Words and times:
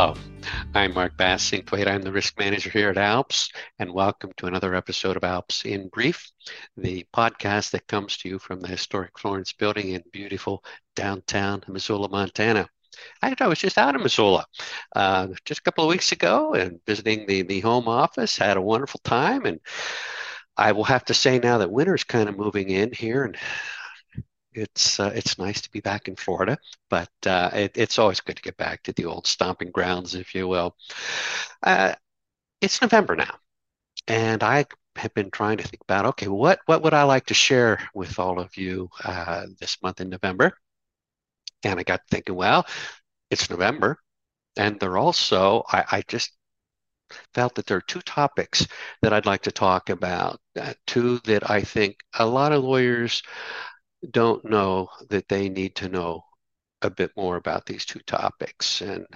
Hello, 0.00 0.14
I'm 0.76 0.94
Mark 0.94 1.16
Bassingthwaighte. 1.16 1.88
I'm 1.88 2.02
the 2.02 2.12
risk 2.12 2.38
manager 2.38 2.70
here 2.70 2.88
at 2.90 2.96
ALPS, 2.96 3.50
and 3.80 3.92
welcome 3.92 4.30
to 4.36 4.46
another 4.46 4.76
episode 4.76 5.16
of 5.16 5.24
ALPS 5.24 5.64
in 5.64 5.88
Brief, 5.88 6.30
the 6.76 7.04
podcast 7.12 7.72
that 7.72 7.88
comes 7.88 8.16
to 8.18 8.28
you 8.28 8.38
from 8.38 8.60
the 8.60 8.68
historic 8.68 9.18
Florence 9.18 9.52
building 9.52 9.88
in 9.88 10.04
beautiful 10.12 10.62
downtown 10.94 11.64
Missoula, 11.66 12.08
Montana. 12.08 12.68
I, 13.22 13.34
I 13.40 13.48
was 13.48 13.58
just 13.58 13.76
out 13.76 13.96
of 13.96 14.02
Missoula 14.02 14.46
uh, 14.94 15.26
just 15.44 15.58
a 15.58 15.62
couple 15.64 15.82
of 15.82 15.90
weeks 15.90 16.12
ago 16.12 16.54
and 16.54 16.78
visiting 16.86 17.26
the, 17.26 17.42
the 17.42 17.58
home 17.58 17.88
office, 17.88 18.38
had 18.38 18.56
a 18.56 18.62
wonderful 18.62 19.00
time, 19.02 19.46
and 19.46 19.58
I 20.56 20.70
will 20.70 20.84
have 20.84 21.06
to 21.06 21.14
say 21.14 21.40
now 21.40 21.58
that 21.58 21.72
winter's 21.72 22.04
kind 22.04 22.28
of 22.28 22.38
moving 22.38 22.70
in 22.70 22.92
here, 22.92 23.24
and 23.24 23.36
it's 24.58 25.00
uh, 25.00 25.12
it's 25.14 25.38
nice 25.38 25.60
to 25.62 25.70
be 25.70 25.80
back 25.80 26.08
in 26.08 26.16
Florida, 26.16 26.58
but 26.90 27.10
uh, 27.26 27.50
it, 27.54 27.72
it's 27.76 27.98
always 27.98 28.20
good 28.20 28.36
to 28.36 28.42
get 28.42 28.56
back 28.56 28.82
to 28.84 28.92
the 28.92 29.04
old 29.04 29.26
stomping 29.26 29.70
grounds, 29.70 30.14
if 30.14 30.34
you 30.34 30.48
will. 30.48 30.76
Uh, 31.62 31.94
it's 32.60 32.82
November 32.82 33.16
now, 33.16 33.36
and 34.08 34.42
I 34.42 34.66
have 34.96 35.14
been 35.14 35.30
trying 35.30 35.58
to 35.58 35.64
think 35.64 35.82
about 35.82 36.06
okay, 36.06 36.28
what 36.28 36.60
what 36.66 36.82
would 36.82 36.94
I 36.94 37.04
like 37.04 37.26
to 37.26 37.34
share 37.34 37.80
with 37.94 38.18
all 38.18 38.40
of 38.40 38.56
you 38.56 38.90
uh, 39.04 39.46
this 39.60 39.82
month 39.82 40.00
in 40.00 40.10
November? 40.10 40.52
And 41.64 41.78
I 41.80 41.82
got 41.82 42.02
thinking, 42.10 42.34
well, 42.36 42.66
it's 43.30 43.50
November, 43.50 43.98
and 44.56 44.80
they're 44.80 44.98
also 44.98 45.64
I, 45.68 45.84
I 45.92 46.02
just 46.08 46.32
felt 47.34 47.54
that 47.54 47.66
there 47.66 47.76
are 47.76 47.82
two 47.82 48.00
topics 48.02 48.66
that 49.02 49.12
I'd 49.12 49.26
like 49.26 49.42
to 49.42 49.52
talk 49.52 49.90
about, 49.90 50.40
uh, 50.60 50.74
two 50.86 51.18
that 51.20 51.48
I 51.50 51.62
think 51.62 51.96
a 52.18 52.26
lot 52.26 52.52
of 52.52 52.62
lawyers 52.64 53.22
don't 54.10 54.44
know 54.44 54.88
that 55.10 55.28
they 55.28 55.48
need 55.48 55.74
to 55.76 55.88
know 55.88 56.24
a 56.82 56.90
bit 56.90 57.12
more 57.16 57.36
about 57.36 57.66
these 57.66 57.84
two 57.84 58.00
topics. 58.00 58.80
And 58.82 59.06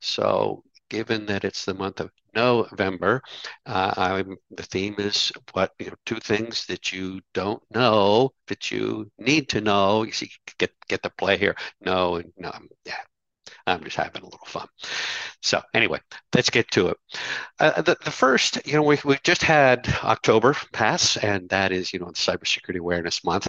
so, 0.00 0.64
given 0.90 1.26
that 1.26 1.44
it's 1.44 1.64
the 1.64 1.74
month 1.74 2.00
of 2.00 2.10
November, 2.34 3.22
uh, 3.66 3.94
I'm, 3.96 4.36
the 4.50 4.62
theme 4.64 4.96
is 4.98 5.32
what 5.52 5.72
you 5.78 5.86
know, 5.88 5.94
two 6.06 6.20
things 6.20 6.66
that 6.66 6.92
you 6.92 7.20
don't 7.34 7.62
know 7.70 8.32
that 8.48 8.70
you 8.70 9.10
need 9.18 9.48
to 9.50 9.60
know. 9.60 10.04
You 10.04 10.12
see, 10.12 10.30
get 10.58 10.72
get 10.88 11.02
the 11.02 11.10
play 11.10 11.38
here. 11.38 11.56
No, 11.80 12.22
no, 12.36 12.52
yeah, 12.86 12.96
I'm 13.66 13.82
just 13.84 13.96
having 13.96 14.22
a 14.22 14.24
little 14.24 14.46
fun. 14.46 14.66
So 15.42 15.60
anyway, 15.74 16.00
let's 16.34 16.50
get 16.50 16.70
to 16.72 16.88
it. 16.88 16.96
Uh, 17.58 17.82
the, 17.82 17.96
the 18.04 18.10
first, 18.10 18.66
you 18.66 18.74
know, 18.74 18.82
we, 18.82 18.98
we 19.04 19.18
just 19.24 19.42
had 19.42 19.88
October 20.02 20.54
pass, 20.72 21.16
and 21.16 21.48
that 21.50 21.72
is, 21.72 21.92
you 21.92 21.98
know, 21.98 22.06
Cybersecurity 22.06 22.78
Awareness 22.78 23.24
Month. 23.24 23.48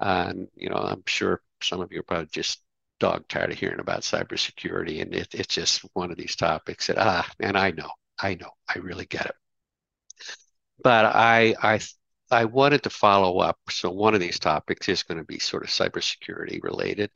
Uh, 0.00 0.26
and, 0.28 0.48
you 0.54 0.68
know, 0.70 0.76
I'm 0.76 1.02
sure 1.06 1.40
some 1.62 1.80
of 1.80 1.92
you 1.92 2.00
are 2.00 2.04
probably 2.04 2.28
just 2.32 2.62
dog 3.00 3.26
tired 3.28 3.52
of 3.52 3.58
hearing 3.58 3.80
about 3.80 4.02
cybersecurity, 4.02 5.02
and 5.02 5.14
it, 5.14 5.34
it's 5.34 5.54
just 5.54 5.80
one 5.94 6.10
of 6.10 6.16
these 6.16 6.36
topics 6.36 6.86
that, 6.86 6.98
ah, 6.98 7.28
and 7.40 7.56
I 7.56 7.70
know, 7.72 7.90
I 8.20 8.34
know, 8.34 8.50
I 8.68 8.78
really 8.78 9.06
get 9.06 9.26
it. 9.26 9.34
But 10.82 11.04
I, 11.06 11.54
I 11.62 11.80
I 12.34 12.44
wanted 12.44 12.82
to 12.82 12.90
follow 12.90 13.38
up. 13.38 13.58
So 13.70 13.90
one 13.90 14.14
of 14.14 14.20
these 14.20 14.38
topics 14.38 14.88
is 14.88 15.02
going 15.02 15.18
to 15.18 15.24
be 15.24 15.38
sort 15.38 15.62
of 15.62 15.70
cybersecurity 15.70 16.62
related, 16.62 17.10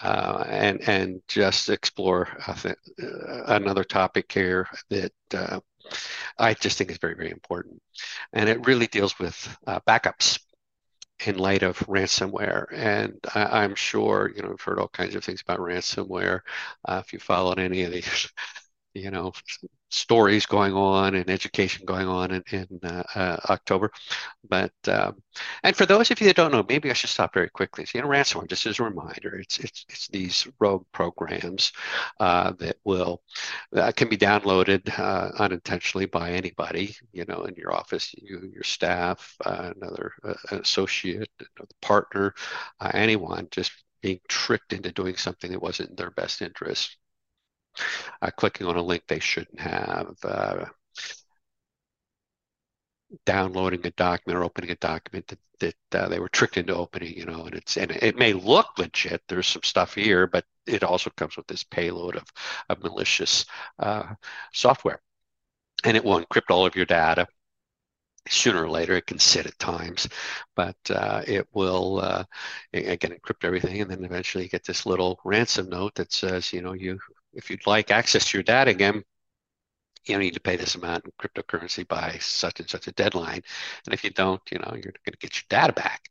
uh, 0.00 0.44
and 0.48 0.80
and 0.88 1.22
just 1.28 1.70
explore 1.70 2.28
uh, 2.46 2.72
another 3.46 3.84
topic 3.84 4.30
here 4.32 4.68
that 4.90 5.12
uh, 5.32 5.60
I 6.38 6.54
just 6.54 6.78
think 6.78 6.90
is 6.90 6.98
very 6.98 7.14
very 7.14 7.30
important, 7.30 7.80
and 8.32 8.48
it 8.48 8.66
really 8.66 8.86
deals 8.88 9.18
with 9.18 9.56
uh, 9.66 9.80
backups 9.86 10.40
in 11.26 11.38
light 11.38 11.62
of 11.62 11.78
ransomware. 11.80 12.66
And 12.72 13.18
I, 13.34 13.64
am 13.64 13.74
sure 13.74 14.32
you 14.34 14.42
know 14.42 14.50
we've 14.50 14.60
heard 14.60 14.78
all 14.78 14.88
kinds 14.88 15.14
of 15.14 15.24
things 15.24 15.42
about 15.42 15.60
ransomware. 15.60 16.40
Uh, 16.86 17.02
if 17.04 17.12
you 17.12 17.18
followed 17.18 17.58
any 17.58 17.84
of 17.84 17.92
these 17.92 18.32
you 18.94 19.10
know 19.10 19.32
stories 19.94 20.44
going 20.46 20.74
on 20.74 21.14
and 21.14 21.30
education 21.30 21.84
going 21.86 22.08
on 22.08 22.30
in, 22.32 22.42
in 22.50 22.80
uh, 22.82 23.02
uh, 23.14 23.36
October. 23.48 23.90
But 24.48 24.72
um, 24.88 25.22
and 25.62 25.76
for 25.76 25.86
those 25.86 26.10
of 26.10 26.20
you 26.20 26.26
that 26.26 26.36
don't 26.36 26.52
know, 26.52 26.64
maybe 26.68 26.90
I 26.90 26.94
should 26.94 27.10
stop 27.10 27.32
very 27.32 27.48
quickly. 27.48 27.86
So, 27.86 27.98
you 27.98 28.02
know, 28.02 28.10
ransomware, 28.10 28.48
just 28.48 28.66
as 28.66 28.80
a 28.80 28.84
reminder, 28.84 29.36
it's 29.38 29.58
it's 29.58 29.84
it's 29.88 30.08
these 30.08 30.46
rogue 30.58 30.84
programs 30.92 31.72
uh, 32.20 32.52
that 32.58 32.76
will 32.84 33.22
uh, 33.74 33.92
can 33.92 34.08
be 34.08 34.16
downloaded 34.16 34.98
uh, 34.98 35.30
unintentionally 35.38 36.06
by 36.06 36.32
anybody. 36.32 36.96
You 37.12 37.24
know, 37.26 37.44
in 37.44 37.54
your 37.54 37.72
office, 37.74 38.14
you, 38.18 38.50
your 38.52 38.64
staff, 38.64 39.36
uh, 39.44 39.72
another 39.76 40.12
associate, 40.50 41.30
another 41.38 41.74
partner, 41.80 42.34
anyone, 42.92 43.48
just 43.50 43.72
being 44.02 44.20
tricked 44.28 44.72
into 44.72 44.92
doing 44.92 45.16
something 45.16 45.50
that 45.50 45.62
wasn't 45.62 45.88
in 45.90 45.96
their 45.96 46.10
best 46.10 46.42
interest 46.42 46.98
uh, 48.22 48.30
clicking 48.36 48.66
on 48.66 48.76
a 48.76 48.82
link 48.82 49.02
they 49.06 49.20
shouldn't 49.20 49.60
have, 49.60 50.14
uh, 50.24 50.64
downloading 53.26 53.86
a 53.86 53.90
document 53.92 54.38
or 54.38 54.44
opening 54.44 54.70
a 54.70 54.76
document 54.76 55.26
that, 55.28 55.38
that 55.60 56.02
uh, 56.02 56.08
they 56.08 56.18
were 56.18 56.28
tricked 56.28 56.56
into 56.56 56.74
opening, 56.74 57.14
you 57.16 57.24
know, 57.24 57.44
and 57.44 57.54
it's 57.54 57.76
and 57.76 57.90
it 57.90 58.16
may 58.16 58.32
look 58.32 58.66
legit. 58.78 59.22
There's 59.28 59.46
some 59.46 59.62
stuff 59.62 59.94
here, 59.94 60.26
but 60.26 60.44
it 60.66 60.82
also 60.82 61.10
comes 61.10 61.36
with 61.36 61.46
this 61.46 61.64
payload 61.64 62.16
of, 62.16 62.24
of 62.68 62.82
malicious 62.82 63.44
uh, 63.78 64.14
software, 64.52 65.00
and 65.84 65.96
it 65.96 66.04
will 66.04 66.20
encrypt 66.20 66.50
all 66.50 66.66
of 66.66 66.76
your 66.76 66.86
data. 66.86 67.26
Sooner 68.26 68.64
or 68.64 68.70
later, 68.70 68.94
it 68.94 69.06
can 69.06 69.18
sit 69.18 69.46
at 69.46 69.58
times, 69.58 70.08
but 70.56 70.76
uh, 70.88 71.22
it 71.26 71.46
will 71.52 72.00
uh, 72.00 72.24
again 72.72 73.12
encrypt 73.12 73.44
everything, 73.44 73.82
and 73.82 73.90
then 73.90 74.02
eventually 74.02 74.44
you 74.44 74.50
get 74.50 74.64
this 74.64 74.86
little 74.86 75.20
ransom 75.24 75.68
note 75.68 75.94
that 75.96 76.10
says, 76.12 76.52
you 76.52 76.62
know, 76.62 76.72
you 76.72 76.98
if 77.34 77.50
you'd 77.50 77.66
like 77.66 77.90
access 77.90 78.26
to 78.30 78.38
your 78.38 78.42
data 78.42 78.70
again, 78.70 79.04
you 80.06 80.18
need 80.18 80.34
to 80.34 80.40
pay 80.40 80.56
this 80.56 80.74
amount 80.74 81.04
in 81.06 81.12
cryptocurrency 81.18 81.86
by 81.88 82.18
such 82.20 82.60
and 82.60 82.68
such 82.68 82.86
a 82.86 82.92
deadline. 82.92 83.42
And 83.86 83.94
if 83.94 84.04
you 84.04 84.10
don't, 84.10 84.40
you 84.50 84.58
know, 84.58 84.72
you're 84.72 84.82
going 84.82 85.12
to 85.12 85.18
get 85.18 85.34
your 85.34 85.44
data 85.48 85.72
back. 85.72 86.10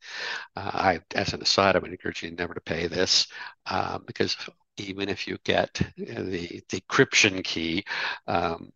Uh, 0.55 0.71
I, 0.73 0.99
as 1.15 1.33
an 1.33 1.41
aside, 1.41 1.75
I 1.75 1.79
would 1.79 1.91
encourage 1.91 2.23
you 2.23 2.31
never 2.31 2.53
to 2.53 2.61
pay 2.61 2.87
this 2.87 3.27
uh, 3.67 3.99
because 3.99 4.35
even 4.77 5.09
if 5.09 5.27
you 5.27 5.37
get 5.43 5.79
the 5.95 6.61
decryption 6.69 7.43
key, 7.43 7.83
um, 8.27 8.71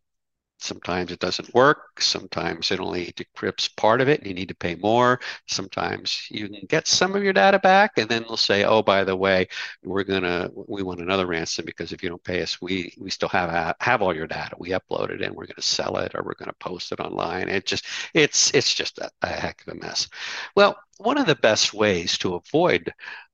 Sometimes 0.60 1.12
it 1.12 1.20
doesn't 1.20 1.54
work. 1.54 2.02
Sometimes 2.02 2.72
it 2.72 2.80
only 2.80 3.14
decrypts 3.14 3.76
part 3.76 4.02
of 4.02 4.10
it 4.10 4.20
and 4.20 4.28
you 4.28 4.34
need 4.34 4.48
to 4.48 4.56
pay 4.56 4.76
more. 4.76 5.20
Sometimes 5.46 6.28
you 6.32 6.50
can 6.50 6.66
get 6.68 6.88
some 6.88 7.16
of 7.16 7.24
your 7.24 7.34
data 7.34 7.60
back 7.60 7.92
and 7.98 8.10
then 8.10 8.24
they'll 8.24 8.38
say, 8.38 8.64
oh, 8.64 8.82
by 8.82 9.04
the 9.04 9.16
way, 9.16 9.48
we're 9.84 10.04
going 10.04 10.24
to, 10.24 10.52
we 10.56 10.82
want 10.82 11.00
another 11.00 11.28
ransom 11.28 11.66
because 11.66 11.92
if 11.94 12.02
you 12.02 12.10
don't 12.10 12.24
pay 12.24 12.42
us, 12.42 12.60
we, 12.62 12.94
we 12.98 13.10
still 13.12 13.30
have, 13.30 13.76
have 13.80 14.02
all 14.02 14.16
your 14.16 14.28
data. 14.28 14.56
We 14.58 14.70
upload 14.70 15.12
it 15.12 15.22
and 15.22 15.36
we're 15.36 15.46
going 15.46 15.56
to 15.56 15.62
sell 15.62 15.98
it 15.98 16.14
or 16.16 16.24
we're 16.24 16.34
going 16.34 16.50
to 16.50 16.56
post 16.60 16.92
it 16.92 17.00
online. 17.00 17.50
It 17.50 17.66
just, 17.66 17.86
it's, 18.14 18.54
it's 18.54 18.74
just 18.74 18.98
a, 18.98 19.12
a 19.22 19.28
heck 19.28 19.62
of 19.68 19.74
a 19.74 19.80
mess. 19.80 20.08
Well, 20.56 20.78
one 20.98 21.18
of 21.20 21.28
the 21.28 21.36
best 21.36 21.74
ways 21.74 22.18
to 22.20 22.36
avoid 22.36 22.92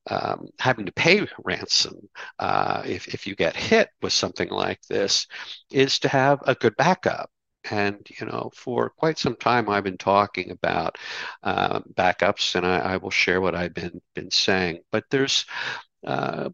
um, 0.08 0.48
having 0.60 0.86
to 0.86 0.92
pay 0.92 1.26
ransom 1.44 1.96
uh, 2.40 2.84
if, 2.86 3.08
if 3.14 3.26
you 3.28 3.36
get 3.36 3.56
hit 3.56 3.90
with 4.02 4.14
something 4.14 4.50
like 4.50 4.82
this 4.90 5.28
is 5.72 6.00
to 6.00 6.08
have 6.10 6.40
a 6.46 6.56
good 6.56 6.76
backup. 6.78 7.30
And 7.72 8.06
you 8.20 8.26
know, 8.26 8.52
for 8.54 8.90
quite 8.90 9.18
some 9.18 9.38
time, 9.38 9.70
I've 9.70 9.86
been 9.86 9.98
talking 9.98 10.52
about 10.52 10.98
uh, 11.44 11.80
backups, 11.94 12.56
and 12.56 12.66
I, 12.66 12.80
I, 12.80 12.98
will 12.98 13.10
share 13.10 13.40
what 13.40 13.56
I've 13.56 13.74
been 13.74 14.02
been 14.16 14.32
saying. 14.32 14.80
But 14.92 15.06
there's 15.10 15.46
uh, 16.06 16.50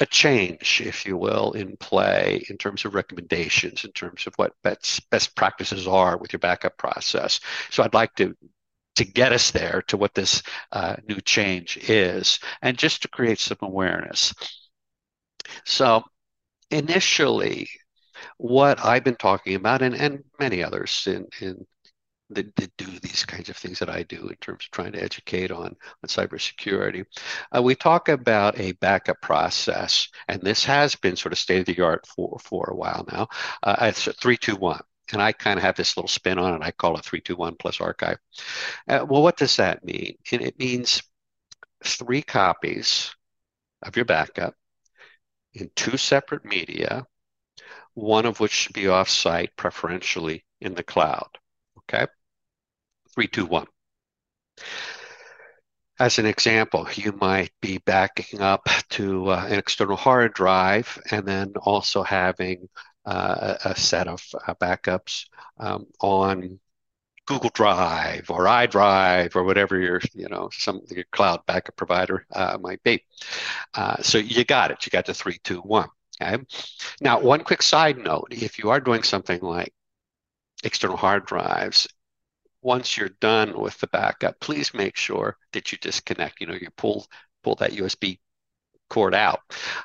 a 0.00 0.06
change, 0.06 0.80
if 0.84 1.06
you 1.06 1.16
will, 1.16 1.52
in 1.52 1.76
play 1.76 2.44
in 2.48 2.56
terms 2.56 2.84
of 2.84 2.94
recommendations, 2.94 3.84
in 3.84 3.92
terms 3.92 4.26
of 4.26 4.34
what 4.36 4.52
best 4.62 5.08
best 5.10 5.34
practices 5.36 5.88
are 5.88 6.16
with 6.16 6.32
your 6.32 6.40
backup 6.40 6.76
process. 6.76 7.40
So 7.70 7.82
I'd 7.82 7.94
like 7.94 8.14
to 8.16 8.36
to 8.96 9.04
get 9.04 9.32
us 9.32 9.50
there 9.50 9.82
to 9.88 9.96
what 9.96 10.14
this 10.14 10.42
uh, 10.72 10.96
new 11.08 11.20
change 11.20 11.76
is, 11.88 12.38
and 12.62 12.78
just 12.78 13.02
to 13.02 13.08
create 13.08 13.38
some 13.38 13.58
awareness. 13.62 14.34
So, 15.64 16.04
initially, 16.70 17.68
what 18.38 18.84
I've 18.84 19.04
been 19.04 19.16
talking 19.16 19.54
about, 19.54 19.82
and, 19.82 19.94
and 19.94 20.24
many 20.38 20.62
others 20.62 21.06
in, 21.06 21.26
in 21.40 21.66
that, 22.30 22.54
that, 22.56 22.76
do 22.76 22.86
these 23.00 23.24
kinds 23.24 23.48
of 23.48 23.56
things 23.56 23.78
that 23.78 23.90
I 23.90 24.02
do 24.04 24.28
in 24.28 24.36
terms 24.36 24.64
of 24.64 24.70
trying 24.70 24.92
to 24.92 25.02
educate 25.02 25.50
on, 25.50 25.66
on 25.66 26.08
cybersecurity. 26.08 27.04
Uh, 27.54 27.62
we 27.62 27.74
talk 27.74 28.08
about 28.08 28.58
a 28.58 28.72
backup 28.72 29.20
process, 29.20 30.08
and 30.28 30.40
this 30.40 30.64
has 30.64 30.96
been 30.96 31.16
sort 31.16 31.32
of 31.32 31.38
state 31.38 31.68
of 31.68 31.74
the 31.74 31.82
art 31.82 32.06
for, 32.06 32.38
for 32.42 32.70
a 32.70 32.76
while 32.76 33.06
now. 33.10 33.28
Uh, 33.62 33.76
it's 33.80 34.04
321 34.04 34.80
and 35.12 35.20
I 35.20 35.32
kind 35.32 35.58
of 35.58 35.64
have 35.64 35.76
this 35.76 35.96
little 35.96 36.08
spin 36.08 36.38
on 36.38 36.54
it. 36.54 36.64
I 36.64 36.70
call 36.70 36.96
it 36.96 37.04
321 37.04 37.56
plus 37.56 37.80
archive. 37.80 38.18
Uh, 38.88 39.04
well, 39.08 39.22
what 39.22 39.36
does 39.36 39.56
that 39.56 39.84
mean? 39.84 40.16
And 40.30 40.42
it 40.42 40.58
means 40.58 41.02
three 41.84 42.22
copies 42.22 43.14
of 43.82 43.96
your 43.96 44.04
backup 44.04 44.54
in 45.54 45.70
two 45.74 45.96
separate 45.96 46.44
media, 46.44 47.06
one 47.94 48.26
of 48.26 48.40
which 48.40 48.52
should 48.52 48.72
be 48.72 48.88
off-site, 48.88 49.54
preferentially 49.56 50.44
in 50.60 50.74
the 50.74 50.82
cloud. 50.82 51.28
Okay? 51.78 52.06
321. 53.14 53.66
As 55.98 56.18
an 56.18 56.26
example, 56.26 56.88
you 56.94 57.12
might 57.12 57.52
be 57.60 57.78
backing 57.78 58.40
up 58.40 58.66
to 58.90 59.30
uh, 59.30 59.46
an 59.46 59.58
external 59.58 59.96
hard 59.96 60.32
drive 60.32 60.98
and 61.10 61.26
then 61.26 61.52
also 61.62 62.02
having 62.02 62.68
uh, 63.04 63.54
a 63.64 63.76
set 63.76 64.08
of 64.08 64.22
uh, 64.46 64.54
backups 64.54 65.26
um, 65.58 65.86
on 66.00 66.58
Google 67.26 67.50
Drive 67.50 68.30
or 68.30 68.44
iDrive 68.44 69.36
or 69.36 69.44
whatever 69.44 69.78
your 69.78 70.00
you 70.14 70.28
know 70.28 70.50
some 70.52 70.82
your 70.90 71.04
cloud 71.12 71.40
backup 71.46 71.76
provider 71.76 72.26
uh, 72.32 72.58
might 72.60 72.82
be. 72.82 73.04
Uh, 73.74 74.02
so 74.02 74.18
you 74.18 74.44
got 74.44 74.70
it. 74.70 74.84
You 74.84 74.90
got 74.90 75.06
the 75.06 75.14
three, 75.14 75.38
two, 75.44 75.60
one. 75.60 75.88
Okay. 76.20 76.42
Now, 77.00 77.20
one 77.20 77.42
quick 77.44 77.62
side 77.62 77.98
note: 77.98 78.28
if 78.30 78.58
you 78.58 78.70
are 78.70 78.80
doing 78.80 79.02
something 79.02 79.40
like 79.40 79.72
external 80.64 80.96
hard 80.96 81.26
drives, 81.26 81.88
once 82.62 82.96
you're 82.96 83.10
done 83.20 83.58
with 83.58 83.78
the 83.78 83.88
backup, 83.88 84.38
please 84.40 84.74
make 84.74 84.96
sure 84.96 85.36
that 85.52 85.72
you 85.72 85.78
disconnect. 85.78 86.40
You 86.40 86.48
know, 86.48 86.54
you 86.54 86.68
pull 86.76 87.06
pull 87.42 87.54
that 87.56 87.72
USB 87.72 88.18
cord 88.92 89.14
out. 89.14 89.40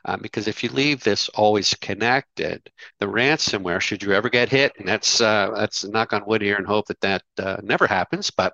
Um, 0.06 0.19
because 0.21 0.48
if 0.48 0.63
you 0.63 0.69
leave 0.69 1.01
this 1.01 1.30
always 1.30 1.74
connected, 1.75 2.69
the 3.00 3.06
ransomware, 3.06 3.80
should 3.80 4.04
you 4.04 4.12
ever 4.12 4.30
get 4.30 4.50
hit, 4.50 4.74
and 4.77 4.88
that's 4.88 5.21
uh, 5.21 5.51
that's 5.56 5.86
knock 5.86 6.12
on 6.12 6.25
wood 6.27 6.42
here 6.42 6.57
and 6.57 6.68
hope 6.68 6.88
that 6.88 7.00
that 7.01 7.24
uh, 7.39 7.57
never 7.63 7.88
happens, 7.88 8.30
but 8.30 8.54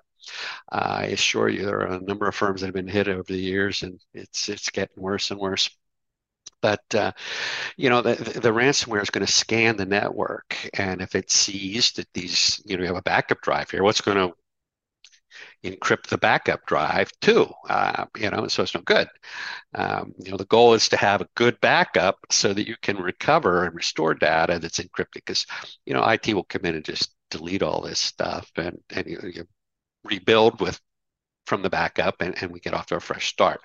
uh, 0.72 0.98
I 1.00 1.04
assure 1.06 1.48
you 1.48 1.66
there 1.66 1.80
are 1.80 1.94
a 1.94 2.00
number 2.00 2.28
of 2.28 2.34
firms 2.36 2.60
that 2.60 2.68
have 2.68 2.74
been 2.74 2.88
hit 2.88 3.08
over 3.08 3.24
the 3.24 3.36
years, 3.36 3.82
and 3.82 4.00
it's 4.14 4.48
it's 4.48 4.70
getting 4.70 5.02
worse 5.02 5.30
and 5.32 5.40
worse. 5.40 5.68
But 6.62 6.94
uh, 6.94 7.12
you 7.76 7.90
know 7.90 8.00
the, 8.00 8.14
the 8.14 8.52
ransomware 8.52 9.02
is 9.02 9.10
going 9.10 9.26
to 9.26 9.32
scan 9.32 9.76
the 9.76 9.86
network, 9.86 10.70
and 10.74 11.02
if 11.02 11.14
it 11.16 11.30
sees 11.32 11.92
that 11.92 12.06
these, 12.14 12.62
you 12.64 12.76
know, 12.76 12.82
you 12.82 12.88
have 12.88 12.96
a 12.96 13.02
backup 13.02 13.40
drive 13.42 13.70
here, 13.70 13.82
what's 13.82 14.00
going 14.00 14.18
to 14.18 14.34
encrypt 15.64 16.08
the 16.08 16.18
backup 16.18 16.66
drive 16.66 17.10
too. 17.20 17.48
Uh, 17.68 18.06
you 18.16 18.30
know, 18.30 18.48
so 18.48 18.62
it's 18.62 18.74
no 18.74 18.80
good. 18.82 19.08
Um, 19.74 20.14
you 20.18 20.30
know, 20.30 20.36
the 20.36 20.46
goal 20.46 20.74
is 20.74 20.88
to 20.90 20.96
have 20.96 21.20
a 21.20 21.28
good 21.34 21.60
backup 21.60 22.18
so 22.30 22.52
that 22.52 22.68
you 22.68 22.76
can 22.82 22.96
recover 22.98 23.64
and 23.64 23.74
restore 23.74 24.14
data 24.14 24.58
that's 24.58 24.80
encrypted. 24.80 25.14
Because 25.14 25.46
you 25.86 25.94
know, 25.94 26.04
IT 26.04 26.34
will 26.34 26.44
come 26.44 26.64
in 26.64 26.76
and 26.76 26.84
just 26.84 27.14
delete 27.30 27.62
all 27.62 27.80
this 27.82 28.00
stuff, 28.00 28.50
and 28.56 28.78
and 28.90 29.06
you, 29.06 29.20
you 29.34 29.48
rebuild 30.04 30.60
with 30.60 30.80
from 31.46 31.62
the 31.62 31.70
backup 31.70 32.16
and, 32.20 32.34
and 32.42 32.50
we 32.50 32.60
get 32.60 32.74
off 32.74 32.86
to 32.86 32.96
a 32.96 33.00
fresh 33.00 33.28
start. 33.28 33.60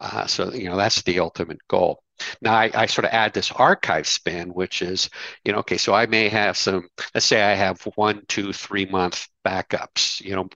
Uh, 0.00 0.26
so, 0.26 0.52
you 0.52 0.68
know, 0.68 0.76
that's 0.76 1.02
the 1.02 1.18
ultimate 1.18 1.60
goal. 1.68 2.02
Now, 2.40 2.54
I, 2.54 2.70
I, 2.74 2.86
sort 2.86 3.04
of 3.04 3.12
add 3.12 3.34
this 3.34 3.52
archive 3.52 4.06
spin, 4.06 4.48
which 4.50 4.80
is, 4.80 5.10
you 5.44 5.52
know, 5.52 5.58
okay, 5.58 5.76
so 5.76 5.92
I 5.92 6.06
may 6.06 6.28
have 6.28 6.56
some, 6.56 6.88
let's 7.14 7.26
say 7.26 7.42
I 7.42 7.54
have 7.54 7.82
one, 7.94 8.22
two, 8.28 8.52
three 8.52 8.86
month 8.86 9.28
backups, 9.44 10.20
you 10.22 10.34
know, 10.34 10.48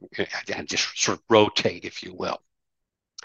and 0.54 0.68
just 0.68 0.98
sort 0.98 1.18
of 1.18 1.24
rotate, 1.28 1.84
if 1.84 2.02
you 2.02 2.14
will. 2.14 2.40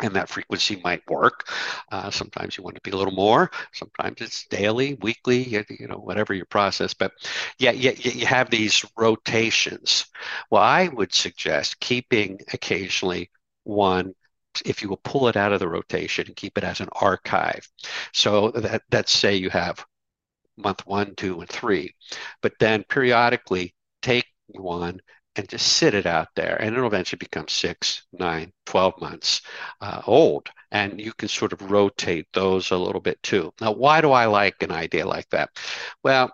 And 0.01 0.13
that 0.15 0.27
frequency 0.27 0.81
might 0.83 1.09
work. 1.09 1.47
Uh, 1.89 2.12
sometimes 2.12 2.57
you 2.57 2.63
want 2.63 2.75
to 2.75 2.81
be 2.81 2.92
a 2.92 2.97
little 2.97 3.13
more. 3.13 3.50
Sometimes 3.71 4.19
it's 4.19 4.45
daily, 4.47 4.95
weekly, 4.95 5.42
you, 5.44 5.88
know, 5.88 5.97
whatever 5.97 6.33
your 6.33 6.45
process. 6.47 6.94
But 6.94 7.13
yeah, 7.59 7.71
yeah, 7.71 7.92
you 7.92 8.25
have 8.25 8.50
these 8.50 8.83
rotations. 8.97 10.06
Well, 10.51 10.62
I 10.62 10.89
would 10.89 11.13
suggest 11.13 11.80
keeping 11.80 12.39
occasionally 12.51 13.31
one 13.63 14.13
if 14.65 14.81
you 14.81 14.89
will 14.89 15.01
pull 15.03 15.27
it 15.27 15.36
out 15.38 15.53
of 15.53 15.59
the 15.59 15.68
rotation 15.68 16.27
and 16.27 16.36
keep 16.36 16.57
it 16.57 16.63
as 16.63 16.80
an 16.80 16.89
archive. 16.94 17.68
So 18.13 18.51
that 18.51 18.83
let's 18.92 19.12
say 19.12 19.36
you 19.36 19.50
have 19.50 19.86
month 20.57 20.86
one, 20.86 21.15
two, 21.15 21.39
and 21.42 21.50
three, 21.50 21.94
but 22.42 22.53
then 22.59 22.83
periodically 22.88 23.74
take 24.01 24.25
one 24.47 25.00
and 25.36 25.50
just 25.50 25.68
sit 25.74 25.94
it 25.94 26.06
out 26.06 26.30
there 26.36 26.62
and 26.62 26.76
it'll 26.76 26.88
eventually 26.88 27.18
become 27.18 27.48
six, 27.48 28.04
nine, 28.14 28.52
12 28.66 29.00
months 29.02 29.42
uh, 29.82 30.02
old. 30.08 30.50
And 30.72 31.00
you 31.00 31.14
can 31.14 31.28
sort 31.30 31.54
of 31.54 31.72
rotate 31.72 32.28
those 32.34 32.72
a 32.72 32.78
little 32.78 33.02
bit 33.02 33.22
too. 33.24 33.54
Now, 33.62 33.72
why 33.74 34.02
do 34.02 34.12
I 34.12 34.26
like 34.26 34.62
an 34.64 34.72
idea 34.72 35.06
like 35.06 35.30
that? 35.30 35.50
Well, 36.04 36.32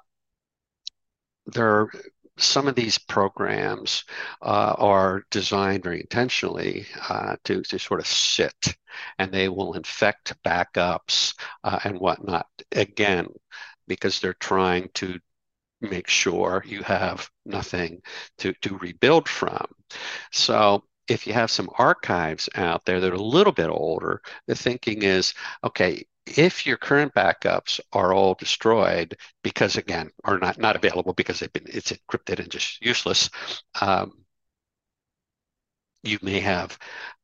there 1.48 1.68
are 1.68 1.92
some 2.38 2.68
of 2.68 2.76
these 2.76 2.98
programs 2.98 4.04
uh, 4.42 4.76
are 4.78 5.24
designed 5.30 5.84
very 5.84 6.02
intentionally 6.02 6.88
uh, 7.10 7.36
to, 7.44 7.62
to 7.62 7.78
sort 7.78 8.00
of 8.00 8.08
sit 8.08 8.76
and 9.20 9.32
they 9.32 9.50
will 9.50 9.74
infect 9.74 10.34
backups 10.44 11.36
uh, 11.64 11.80
and 11.84 12.00
whatnot. 12.00 12.48
Again, 12.72 13.28
because 13.88 14.20
they're 14.20 14.34
trying 14.36 14.90
to 14.96 15.20
make 15.82 16.08
sure 16.08 16.64
you 16.66 16.84
have 16.84 17.30
nothing 17.46 18.02
to, 18.40 18.54
to 18.62 18.78
rebuild 18.78 19.28
from. 19.28 19.66
So 20.32 20.84
if 21.08 21.28
you 21.28 21.34
have 21.34 21.52
some 21.52 21.70
archives 21.78 22.48
out 22.56 22.86
there 22.86 23.00
that 23.00 23.12
are 23.12 23.16
a 23.16 23.22
little 23.22 23.54
bit 23.54 23.70
older, 23.70 24.22
the 24.48 24.56
thinking 24.56 25.04
is, 25.04 25.34
okay, 25.64 26.06
if 26.26 26.66
your 26.66 26.78
current 26.78 27.14
backups 27.14 27.80
are 27.94 28.14
all 28.14 28.36
destroyed 28.36 29.16
because 29.44 29.76
again 29.76 30.10
are 30.24 30.38
not 30.38 30.58
not 30.60 30.76
available 30.76 31.14
because 31.14 31.40
they've 31.40 31.52
been 31.54 31.66
it's 31.68 31.92
encrypted 31.92 32.40
and 32.40 32.50
just 32.50 32.80
useless 32.82 33.30
um, 33.82 34.24
you 36.04 36.18
may 36.22 36.40
have 36.40 36.78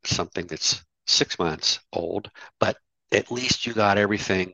something 0.03 0.45
that's 0.47 0.83
six 1.05 1.39
months 1.39 1.79
old 1.93 2.29
but 2.59 2.77
at 3.11 3.31
least 3.31 3.65
you 3.65 3.73
got 3.73 3.97
everything 3.97 4.53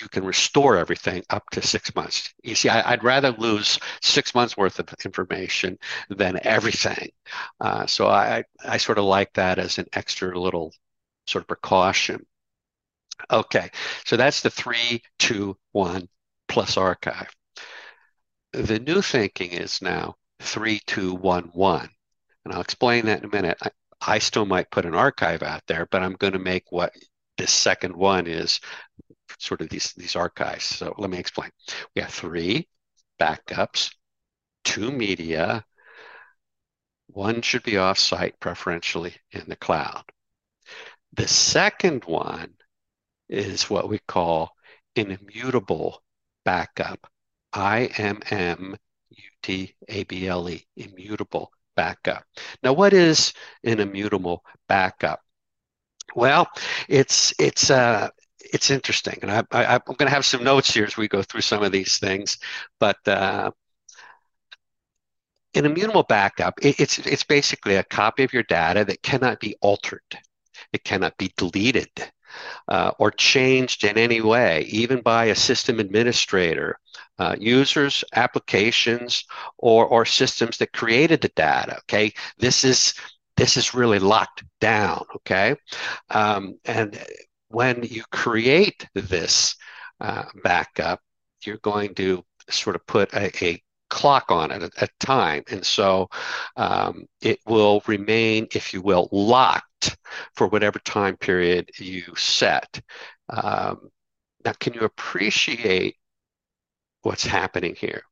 you 0.00 0.08
can 0.08 0.24
restore 0.24 0.76
everything 0.76 1.22
up 1.30 1.48
to 1.50 1.62
six 1.62 1.94
months. 1.94 2.32
You 2.42 2.54
see, 2.54 2.68
I, 2.68 2.90
would 2.90 3.04
rather 3.04 3.30
lose 3.32 3.78
six 4.00 4.34
months 4.34 4.56
worth 4.56 4.78
of 4.78 4.88
information 5.04 5.78
than 6.08 6.40
everything. 6.42 7.10
Uh, 7.60 7.86
so 7.86 8.06
I, 8.06 8.44
I 8.64 8.76
sort 8.76 8.98
of 8.98 9.04
like 9.04 9.32
that 9.34 9.58
as 9.58 9.78
an 9.78 9.86
extra 9.92 10.38
little 10.38 10.72
sort 11.26 11.42
of 11.42 11.48
precaution. 11.48 12.26
Okay, 13.30 13.70
so 14.04 14.16
that's 14.16 14.42
the 14.42 14.50
three, 14.50 15.02
two, 15.18 15.56
one 15.72 16.08
plus 16.48 16.76
archive. 16.76 17.30
The 18.52 18.78
new 18.78 19.02
thinking 19.02 19.50
is 19.50 19.82
now 19.82 20.16
three, 20.40 20.80
two, 20.86 21.14
one, 21.14 21.50
one. 21.52 21.90
And 22.44 22.54
I'll 22.54 22.60
explain 22.60 23.06
that 23.06 23.18
in 23.18 23.26
a 23.26 23.34
minute. 23.34 23.58
I, 23.62 23.70
I 24.00 24.18
still 24.20 24.46
might 24.46 24.70
put 24.70 24.86
an 24.86 24.94
archive 24.94 25.42
out 25.42 25.62
there, 25.66 25.86
but 25.90 26.02
I'm 26.02 26.14
going 26.14 26.32
to 26.32 26.38
make 26.38 26.70
what 26.70 26.94
this 27.36 27.52
second 27.52 27.94
one 27.96 28.26
is 28.26 28.60
sort 29.38 29.60
of 29.60 29.68
these, 29.68 29.92
these 29.94 30.16
archives. 30.16 30.64
So 30.64 30.94
let 30.98 31.10
me 31.10 31.18
explain. 31.18 31.50
We 31.94 32.02
have 32.02 32.12
three 32.12 32.68
backups, 33.20 33.94
two 34.64 34.90
media, 34.92 35.64
one 37.08 37.40
should 37.42 37.62
be 37.62 37.78
off-site, 37.78 38.38
preferentially 38.38 39.14
in 39.32 39.44
the 39.48 39.56
cloud. 39.56 40.04
The 41.14 41.26
second 41.26 42.04
one 42.04 42.54
is 43.28 43.70
what 43.70 43.88
we 43.88 43.98
call 43.98 44.50
an 44.94 45.10
immutable 45.10 46.02
backup. 46.44 47.10
I-M-M-U-T-A-B-L-E, 47.52 48.78
immutable 50.76 51.50
backup. 51.74 52.24
Now, 52.62 52.74
what 52.74 52.92
is 52.92 53.32
an 53.64 53.80
immutable 53.80 54.44
backup? 54.68 55.20
Well, 56.14 56.46
it's 56.88 57.34
it's 57.38 57.70
uh, 57.70 58.10
it's 58.52 58.70
interesting, 58.70 59.18
and 59.22 59.30
I, 59.30 59.74
am 59.74 59.80
going 59.86 60.08
to 60.08 60.14
have 60.14 60.24
some 60.24 60.44
notes 60.44 60.72
here 60.72 60.84
as 60.84 60.96
we 60.96 61.08
go 61.08 61.22
through 61.22 61.42
some 61.42 61.62
of 61.62 61.72
these 61.72 61.98
things. 61.98 62.38
But 62.78 62.96
uh, 63.06 63.50
an 65.54 65.64
immutable 65.64 66.04
backup, 66.04 66.54
it, 66.62 66.78
it's 66.80 66.98
it's 66.98 67.24
basically 67.24 67.76
a 67.76 67.84
copy 67.84 68.24
of 68.24 68.32
your 68.32 68.44
data 68.44 68.84
that 68.84 69.02
cannot 69.02 69.40
be 69.40 69.56
altered. 69.60 70.02
It 70.72 70.84
cannot 70.84 71.16
be 71.16 71.32
deleted 71.36 71.90
uh, 72.68 72.92
or 72.98 73.10
changed 73.10 73.84
in 73.84 73.96
any 73.96 74.20
way, 74.20 74.62
even 74.68 75.00
by 75.00 75.26
a 75.26 75.34
system 75.34 75.80
administrator, 75.80 76.78
uh, 77.18 77.34
users, 77.38 78.04
applications, 78.14 79.24
or, 79.56 79.86
or 79.86 80.04
systems 80.04 80.58
that 80.58 80.72
created 80.72 81.20
the 81.20 81.32
data. 81.34 81.78
Okay, 81.80 82.12
this 82.38 82.64
is 82.64 82.94
this 83.36 83.56
is 83.56 83.74
really 83.74 83.98
locked 83.98 84.44
down. 84.60 85.04
Okay, 85.16 85.54
um, 86.10 86.58
and 86.64 86.98
when 87.48 87.82
you 87.82 88.02
create 88.10 88.86
this 88.94 89.56
uh, 90.00 90.24
backup, 90.42 91.00
you're 91.44 91.58
going 91.58 91.94
to 91.94 92.24
sort 92.50 92.76
of 92.76 92.86
put 92.86 93.12
a, 93.14 93.44
a 93.44 93.62
clock 93.90 94.30
on 94.30 94.50
it 94.50 94.62
at, 94.62 94.82
a 94.82 94.88
time. 95.00 95.42
And 95.50 95.64
so 95.64 96.08
um, 96.56 97.06
it 97.20 97.38
will 97.46 97.82
remain, 97.86 98.48
if 98.54 98.72
you 98.72 98.82
will, 98.82 99.08
locked 99.12 99.96
for 100.36 100.46
whatever 100.48 100.78
time 100.80 101.16
period 101.16 101.70
you 101.78 102.02
set. 102.16 102.80
Um, 103.28 103.90
now, 104.44 104.52
can 104.58 104.74
you 104.74 104.80
appreciate 104.80 105.96
what's 107.02 107.24
happening 107.24 107.74
here? 107.74 108.02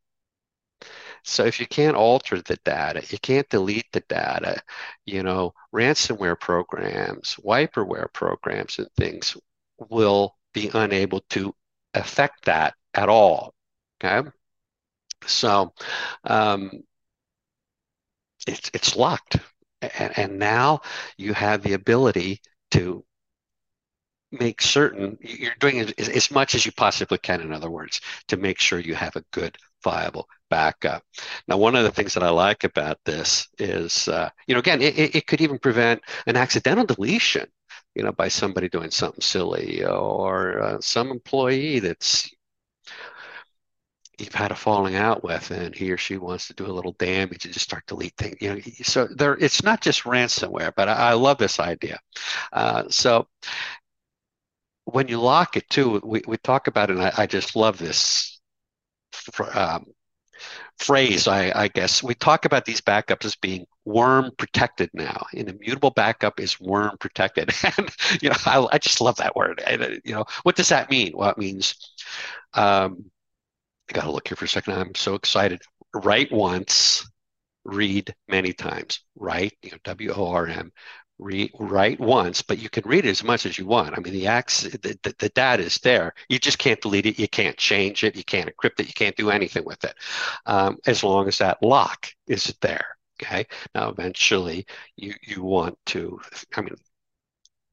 So 1.27 1.45
if 1.45 1.59
you 1.59 1.67
can't 1.67 1.97
alter 1.97 2.41
the 2.41 2.57
data, 2.65 3.03
you 3.11 3.19
can't 3.19 3.49
delete 3.49 3.91
the 3.93 4.01
data, 4.09 4.63
you 5.05 5.23
know, 5.25 5.55
ransomware 5.75 6.39
programs, 6.39 7.37
wiperware 7.45 8.13
programs 8.13 8.79
and 8.79 8.89
things 8.97 9.37
will 9.91 10.37
be 10.55 10.71
unable 10.73 11.21
to 11.31 11.53
affect 11.95 12.45
that 12.45 12.75
at 12.95 13.09
all. 13.09 13.55
Okay. 14.03 14.29
So 15.27 15.73
um, 16.25 16.71
it's 18.47 18.71
it's 18.73 18.95
locked, 18.97 19.37
and, 19.83 20.19
and 20.19 20.39
now 20.39 20.81
you 21.17 21.33
have 21.35 21.63
the 21.63 21.73
ability 21.73 22.41
to 22.73 23.05
make 24.31 24.63
certain 24.63 25.19
you're 25.21 25.55
doing 25.59 25.79
it 25.79 25.99
as 25.99 26.31
much 26.31 26.55
as 26.55 26.65
you 26.67 26.73
possibly 26.73 27.19
can, 27.19 27.41
in 27.41 27.53
other 27.53 27.71
words, 27.71 28.01
to 28.29 28.37
make 28.37 28.61
sure 28.61 28.79
you 28.79 28.95
have 28.95 29.17
a 29.17 29.25
good, 29.33 29.57
viable 29.83 30.29
backup. 30.51 31.03
Now, 31.49 31.57
one 31.57 31.77
of 31.77 31.85
the 31.85 31.91
things 31.91 32.15
that 32.15 32.23
I 32.23 32.31
like 32.31 32.65
about 32.65 32.99
this 33.05 33.49
is, 33.59 34.09
uh, 34.09 34.31
you 34.47 34.55
know, 34.55 34.61
again, 34.61 34.83
it, 34.83 35.15
it 35.15 35.27
could 35.27 35.41
even 35.41 35.59
prevent 35.59 36.01
an 36.27 36.37
accidental 36.37 36.85
deletion, 36.85 37.47
you 37.95 38.03
know, 38.03 38.13
by 38.13 38.29
somebody 38.29 38.69
doing 38.69 38.91
something 38.91 39.21
silly 39.21 39.85
or 39.85 40.61
uh, 40.61 40.81
some 40.81 41.11
employee 41.11 41.81
that's 41.81 42.31
you've 44.19 44.35
had 44.35 44.51
a 44.51 44.55
falling 44.55 44.95
out 44.95 45.23
with 45.23 45.51
and 45.51 45.75
he 45.75 45.93
or 45.93 45.99
she 45.99 46.17
wants 46.17 46.47
to 46.47 46.55
do 46.55 46.65
a 46.65 46.73
little 46.73 46.93
damage 46.93 47.45
and 47.45 47.53
just 47.53 47.67
start 47.67 47.85
delete 47.87 48.17
things 48.17 48.35
you 48.41 48.49
know 48.49 48.59
so 48.83 49.07
there 49.15 49.35
it's 49.35 49.63
not 49.63 49.83
just 49.83 50.05
ransomware 50.05 50.73
but 50.75 50.89
i, 50.89 51.11
I 51.11 51.13
love 51.13 51.37
this 51.37 51.61
idea 51.61 52.01
uh, 52.55 52.85
so 52.89 53.29
when 54.87 55.09
you 55.09 55.21
lock 55.21 55.57
it 55.57 55.69
too, 55.69 56.01
we, 56.05 56.23
we 56.27 56.37
talk 56.39 56.69
about 56.69 56.91
it, 56.91 56.97
and 56.97 57.03
I, 57.05 57.13
I 57.19 57.27
just 57.27 57.57
love 57.57 57.77
this 57.77 58.41
um, 59.53 59.87
phrase, 60.79 61.27
I, 61.27 61.53
I, 61.55 61.69
guess. 61.69 62.03
We 62.03 62.15
talk 62.15 62.45
about 62.45 62.65
these 62.65 62.81
backups 62.81 63.25
as 63.25 63.35
being 63.37 63.67
worm 63.85 64.31
protected 64.37 64.91
now. 64.93 65.27
An 65.33 65.49
immutable 65.49 65.91
backup 65.91 66.39
is 66.41 66.61
worm 66.61 66.97
protected. 66.99 67.53
And, 67.79 67.91
you 68.23 68.29
know, 68.29 68.37
I, 68.45 68.67
I 68.73 68.79
just 68.79 69.01
love 69.01 69.17
that 69.17 69.37
word. 69.37 69.63
And, 69.67 70.01
you 70.05 70.15
know, 70.15 70.25
what 70.43 70.57
does 70.57 70.69
that 70.69 70.91
mean? 70.91 71.13
Well, 71.15 71.31
it 71.31 71.39
means, 71.39 71.75
um, 72.55 73.11
I 73.91 73.95
got 73.95 74.05
to 74.05 74.11
look 74.11 74.29
here 74.29 74.37
for 74.37 74.45
a 74.45 74.49
second. 74.49 74.75
I'm 74.75 74.95
so 74.95 75.15
excited. 75.15 75.63
Write 75.95 76.33
once, 76.33 77.09
read 77.65 78.15
many 78.29 78.53
times. 78.53 79.01
Write, 79.15 79.55
you 79.63 79.71
know, 79.73 79.79
W 79.85 80.13
O 80.13 80.29
R 80.29 80.47
M, 80.47 80.73
read, 81.19 81.51
write 81.59 82.01
once, 82.01 82.43
but 82.43 82.59
you 82.59 82.69
can 82.69 82.87
read 82.87 83.07
it 83.07 83.11
as 83.11 83.25
much 83.25 83.47
as 83.47 83.59
you 83.59 83.67
want. 83.67 83.97
I 83.97 84.01
mean, 84.01 84.13
the, 84.13 84.27
acts, 84.27 84.63
the, 84.63 84.99
the, 85.03 85.15
the, 85.19 85.29
data 85.31 85.63
is 85.63 85.77
there. 85.79 86.15
You 86.29 86.39
just 86.39 86.59
can't 86.59 86.81
delete 86.81 87.07
it. 87.07 87.19
You 87.19 87.29
can't 87.29 87.57
change 87.57 88.05
it. 88.05 88.17
You 88.17 88.25
can't 88.25 88.51
encrypt 88.55 88.81
it. 88.81 88.87
You 88.87 88.95
can't 88.95 89.17
do 89.17 89.31
anything 89.31 89.65
with 89.65 89.83
it 89.85 89.95
um, 90.47 90.79
as 90.87 91.03
long 91.03 91.29
as 91.29 91.39
that 91.39 91.63
lock 91.63 92.09
is 92.27 92.55
there. 92.61 92.97
Okay. 93.23 93.47
Now, 93.75 93.89
eventually, 93.89 94.67
you 94.97 95.15
you 95.23 95.43
want 95.43 95.79
to. 95.87 96.21
I 96.55 96.61
mean, 96.61 96.75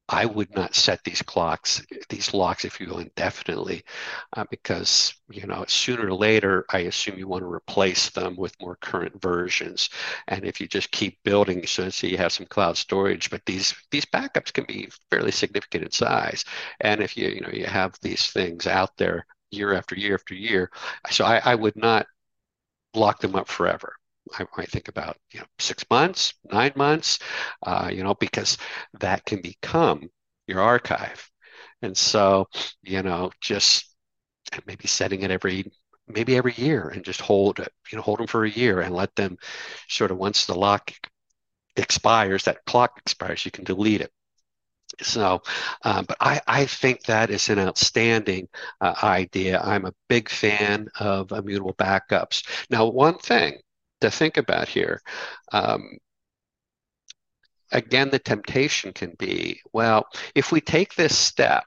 I 0.10 0.26
would 0.26 0.54
not 0.54 0.76
set 0.76 1.04
these 1.04 1.22
clocks, 1.22 1.82
these 2.10 2.34
locks, 2.34 2.66
if 2.66 2.80
you 2.80 2.88
will, 2.88 3.00
indefinitely, 3.00 3.84
uh, 4.34 4.44
because 4.50 5.14
you 5.30 5.48
know 5.48 5.64
sooner 5.68 6.08
or 6.08 6.14
later, 6.14 6.66
I 6.70 6.80
assume 6.80 7.18
you 7.18 7.28
want 7.28 7.42
to 7.44 7.52
replace 7.52 8.10
them 8.10 8.36
with 8.36 8.60
more 8.62 8.76
current 8.76 9.22
versions. 9.22 9.90
And 10.28 10.46
if 10.46 10.60
you 10.60 10.68
just 10.68 10.92
keep 10.92 11.24
building, 11.24 11.66
so, 11.66 11.90
you 12.02 12.18
have 12.18 12.34
some 12.34 12.46
cloud 12.48 12.78
storage, 12.78 13.30
but 13.30 13.46
these 13.46 13.74
these 13.92 14.06
backups 14.06 14.52
can 14.54 14.66
be 14.66 14.90
fairly 15.10 15.32
significant 15.32 15.86
in 15.86 15.92
size. 15.92 16.44
And 16.82 17.02
if 17.02 17.16
you 17.18 17.30
you 17.30 17.42
know 17.42 17.50
you 17.52 17.66
have 17.66 17.98
these 18.02 18.28
things 18.32 18.68
out 18.68 18.98
there 18.98 19.26
year 19.52 19.74
after 19.74 19.96
year 19.96 20.16
after 20.16 20.34
year, 20.36 20.70
so 21.12 21.24
I, 21.26 21.38
I 21.44 21.56
would 21.56 21.76
not 21.78 22.08
lock 22.96 23.20
them 23.22 23.36
up 23.36 23.48
forever. 23.50 23.96
I, 24.38 24.46
I 24.58 24.66
think 24.66 24.88
about 24.88 25.18
you 25.32 25.40
know 25.40 25.46
six 25.60 25.86
months, 25.90 26.34
nine 26.52 26.74
months, 26.76 27.20
uh, 27.64 27.90
you 27.94 28.04
know, 28.04 28.16
because 28.16 28.58
that 29.00 29.26
can 29.26 29.42
become 29.42 30.10
your 30.48 30.62
archive. 30.62 31.30
And 31.82 31.98
so, 31.98 32.48
you 32.84 33.04
know, 33.04 33.32
just 33.42 33.96
maybe 34.66 34.88
setting 34.88 35.24
it 35.24 35.32
every 35.32 35.72
maybe 36.08 36.36
every 36.38 36.54
year 36.58 36.90
and 36.90 37.04
just 37.04 37.22
hold 37.22 37.60
it, 37.60 37.72
you 37.92 37.98
know, 37.98 38.02
hold 38.02 38.20
them 38.20 38.28
for 38.28 38.46
a 38.46 38.50
year 38.50 38.82
and 38.82 38.94
let 38.96 39.16
them 39.16 39.38
sort 39.90 40.12
of 40.12 40.18
once 40.18 40.46
the 40.46 40.56
lock 40.56 40.92
expires, 41.78 42.44
that 42.46 42.66
clock 42.66 43.00
expires, 43.00 43.46
you 43.46 43.52
can 43.52 43.64
delete 43.64 44.02
it. 44.02 44.12
So, 45.02 45.42
uh, 45.84 46.04
but 46.04 46.18
I, 46.20 46.42
I 46.48 46.66
think 46.66 47.04
that 47.04 47.30
is 47.32 47.50
an 47.50 47.60
outstanding 47.60 48.48
uh, 48.82 48.94
idea. 49.04 49.60
I'm 49.62 49.86
a 49.86 49.94
big 50.08 50.30
fan 50.30 50.88
of 51.00 51.32
immutable 51.32 51.74
backups. 51.74 52.46
Now, 52.70 52.86
one 52.88 53.18
thing 53.18 53.60
to 54.04 54.12
think 54.12 54.38
about 54.38 54.68
here. 54.68 55.02
Um, 55.52 55.98
again, 57.72 58.10
the 58.10 58.20
temptation 58.20 58.94
can 58.94 59.16
be, 59.18 59.60
well, 59.74 60.06
if 60.36 60.52
we 60.52 60.62
take 60.62 60.96
this 60.96 61.18
step, 61.18 61.64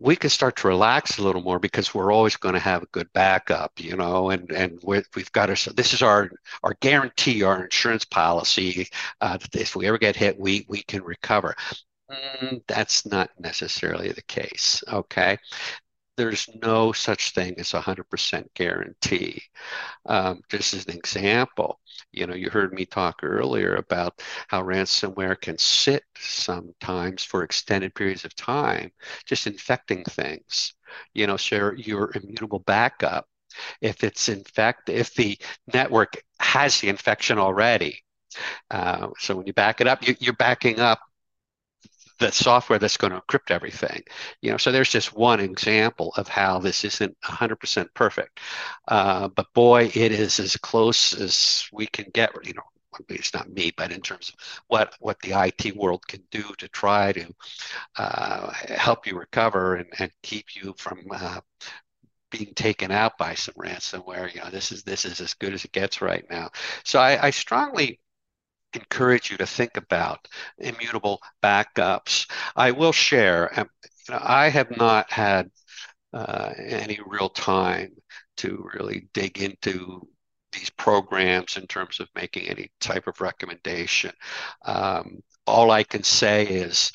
we 0.00 0.14
can 0.14 0.30
start 0.30 0.56
to 0.56 0.68
relax 0.68 1.18
a 1.18 1.22
little 1.22 1.42
more 1.42 1.58
because 1.58 1.92
we're 1.92 2.12
always 2.12 2.36
going 2.36 2.54
to 2.54 2.60
have 2.60 2.82
a 2.82 2.88
good 2.92 3.12
backup, 3.12 3.72
you 3.78 3.96
know, 3.96 4.30
and 4.30 4.50
and 4.52 4.78
we 4.84 4.96
have 4.96 5.32
got 5.32 5.50
our 5.50 5.56
this 5.74 5.92
is 5.92 6.02
our 6.02 6.30
our 6.62 6.74
guarantee, 6.80 7.42
our 7.42 7.64
insurance 7.64 8.04
policy. 8.04 8.86
Uh, 9.20 9.38
if 9.54 9.74
we 9.74 9.86
ever 9.88 9.98
get 9.98 10.14
hit, 10.16 10.38
we 10.38 10.66
we 10.68 10.82
can 10.82 11.02
recover. 11.02 11.56
Mm, 12.10 12.62
that's 12.68 13.06
not 13.06 13.30
necessarily 13.38 14.12
the 14.12 14.22
case. 14.22 14.82
Okay, 14.88 15.36
there's 16.18 16.48
no 16.62 16.92
such 16.92 17.32
thing 17.32 17.58
as 17.58 17.72
a 17.74 17.78
100% 17.78 18.52
guarantee. 18.54 19.42
Um, 20.06 20.42
just 20.50 20.74
as 20.74 20.86
an 20.86 20.96
example, 20.96 21.80
you 22.12 22.26
know, 22.26 22.34
you 22.34 22.50
heard 22.50 22.72
me 22.74 22.86
talk 22.86 23.20
earlier 23.24 23.76
about 23.76 24.22
how 24.48 24.62
ransomware 24.62 25.40
can 25.40 25.58
sit 25.58 26.04
sometimes 26.18 27.24
for 27.24 27.42
extended 27.44 27.94
periods 27.94 28.24
of 28.24 28.34
time, 28.36 28.92
just 29.26 29.46
infecting 29.46 30.04
things. 30.04 30.74
You 31.14 31.26
know, 31.28 31.36
share 31.38 31.74
your 31.76 32.12
immutable 32.16 32.60
backup, 32.60 33.28
if 33.82 34.04
it's 34.04 34.28
infect, 34.28 34.88
if 34.90 35.14
the 35.14 35.38
network 35.74 36.14
has 36.40 36.80
the 36.80 36.88
infection 36.90 37.38
already, 37.38 38.02
uh, 38.70 39.08
so 39.18 39.36
when 39.36 39.46
you 39.46 39.52
back 39.52 39.80
it 39.80 39.86
up, 39.86 40.06
you, 40.06 40.14
you're 40.20 40.34
backing 40.34 40.80
up 40.80 41.00
the 42.18 42.30
software 42.32 42.78
that's 42.78 42.96
going 42.96 43.12
to 43.12 43.20
encrypt 43.20 43.50
everything. 43.50 44.02
You 44.42 44.50
know, 44.50 44.56
so 44.56 44.72
there's 44.72 44.90
just 44.90 45.14
one 45.16 45.40
example 45.40 46.12
of 46.16 46.28
how 46.28 46.58
this 46.58 46.84
isn't 46.84 47.16
100% 47.24 47.86
perfect. 47.94 48.40
Uh, 48.86 49.28
but 49.28 49.52
boy, 49.54 49.90
it 49.94 50.12
is 50.12 50.40
as 50.40 50.56
close 50.56 51.12
as 51.18 51.68
we 51.72 51.86
can 51.86 52.06
get. 52.12 52.30
You 52.44 52.54
know, 52.54 52.62
it's 53.08 53.34
not 53.34 53.50
me, 53.50 53.72
but 53.76 53.92
in 53.92 54.00
terms 54.00 54.30
of 54.30 54.34
what 54.68 54.94
what 55.00 55.20
the 55.20 55.32
IT 55.32 55.76
world 55.76 56.06
can 56.06 56.22
do 56.30 56.42
to 56.58 56.68
try 56.68 57.12
to 57.12 57.34
uh, 57.96 58.52
help 58.76 59.06
you 59.06 59.18
recover 59.18 59.76
and, 59.76 59.88
and 59.98 60.10
keep 60.22 60.56
you 60.56 60.74
from 60.78 61.00
uh, 61.12 61.40
being 62.30 62.52
taken 62.54 62.90
out 62.90 63.16
by 63.18 63.34
some 63.34 63.54
ransomware. 63.54 64.34
You 64.34 64.40
know, 64.40 64.50
this 64.50 64.72
is 64.72 64.82
this 64.82 65.04
is 65.04 65.20
as 65.20 65.34
good 65.34 65.54
as 65.54 65.64
it 65.64 65.72
gets 65.72 66.02
right 66.02 66.24
now. 66.30 66.50
So 66.84 66.98
I, 66.98 67.26
I 67.26 67.30
strongly 67.30 68.00
encourage 68.74 69.30
you 69.30 69.36
to 69.38 69.46
think 69.46 69.76
about 69.76 70.28
immutable 70.58 71.20
backups. 71.42 72.30
I 72.56 72.70
will 72.70 72.92
share, 72.92 73.58
um, 73.58 73.68
you 74.08 74.14
know, 74.14 74.20
I 74.22 74.48
have 74.48 74.76
not 74.76 75.10
had 75.10 75.50
uh, 76.12 76.52
any 76.58 76.98
real 77.06 77.28
time 77.28 77.92
to 78.38 78.68
really 78.74 79.08
dig 79.12 79.38
into 79.38 80.06
these 80.52 80.70
programs 80.70 81.56
in 81.56 81.66
terms 81.66 82.00
of 82.00 82.08
making 82.14 82.48
any 82.48 82.70
type 82.80 83.06
of 83.06 83.20
recommendation. 83.20 84.12
Um, 84.64 85.22
all 85.46 85.70
I 85.70 85.82
can 85.82 86.02
say 86.02 86.46
is 86.46 86.90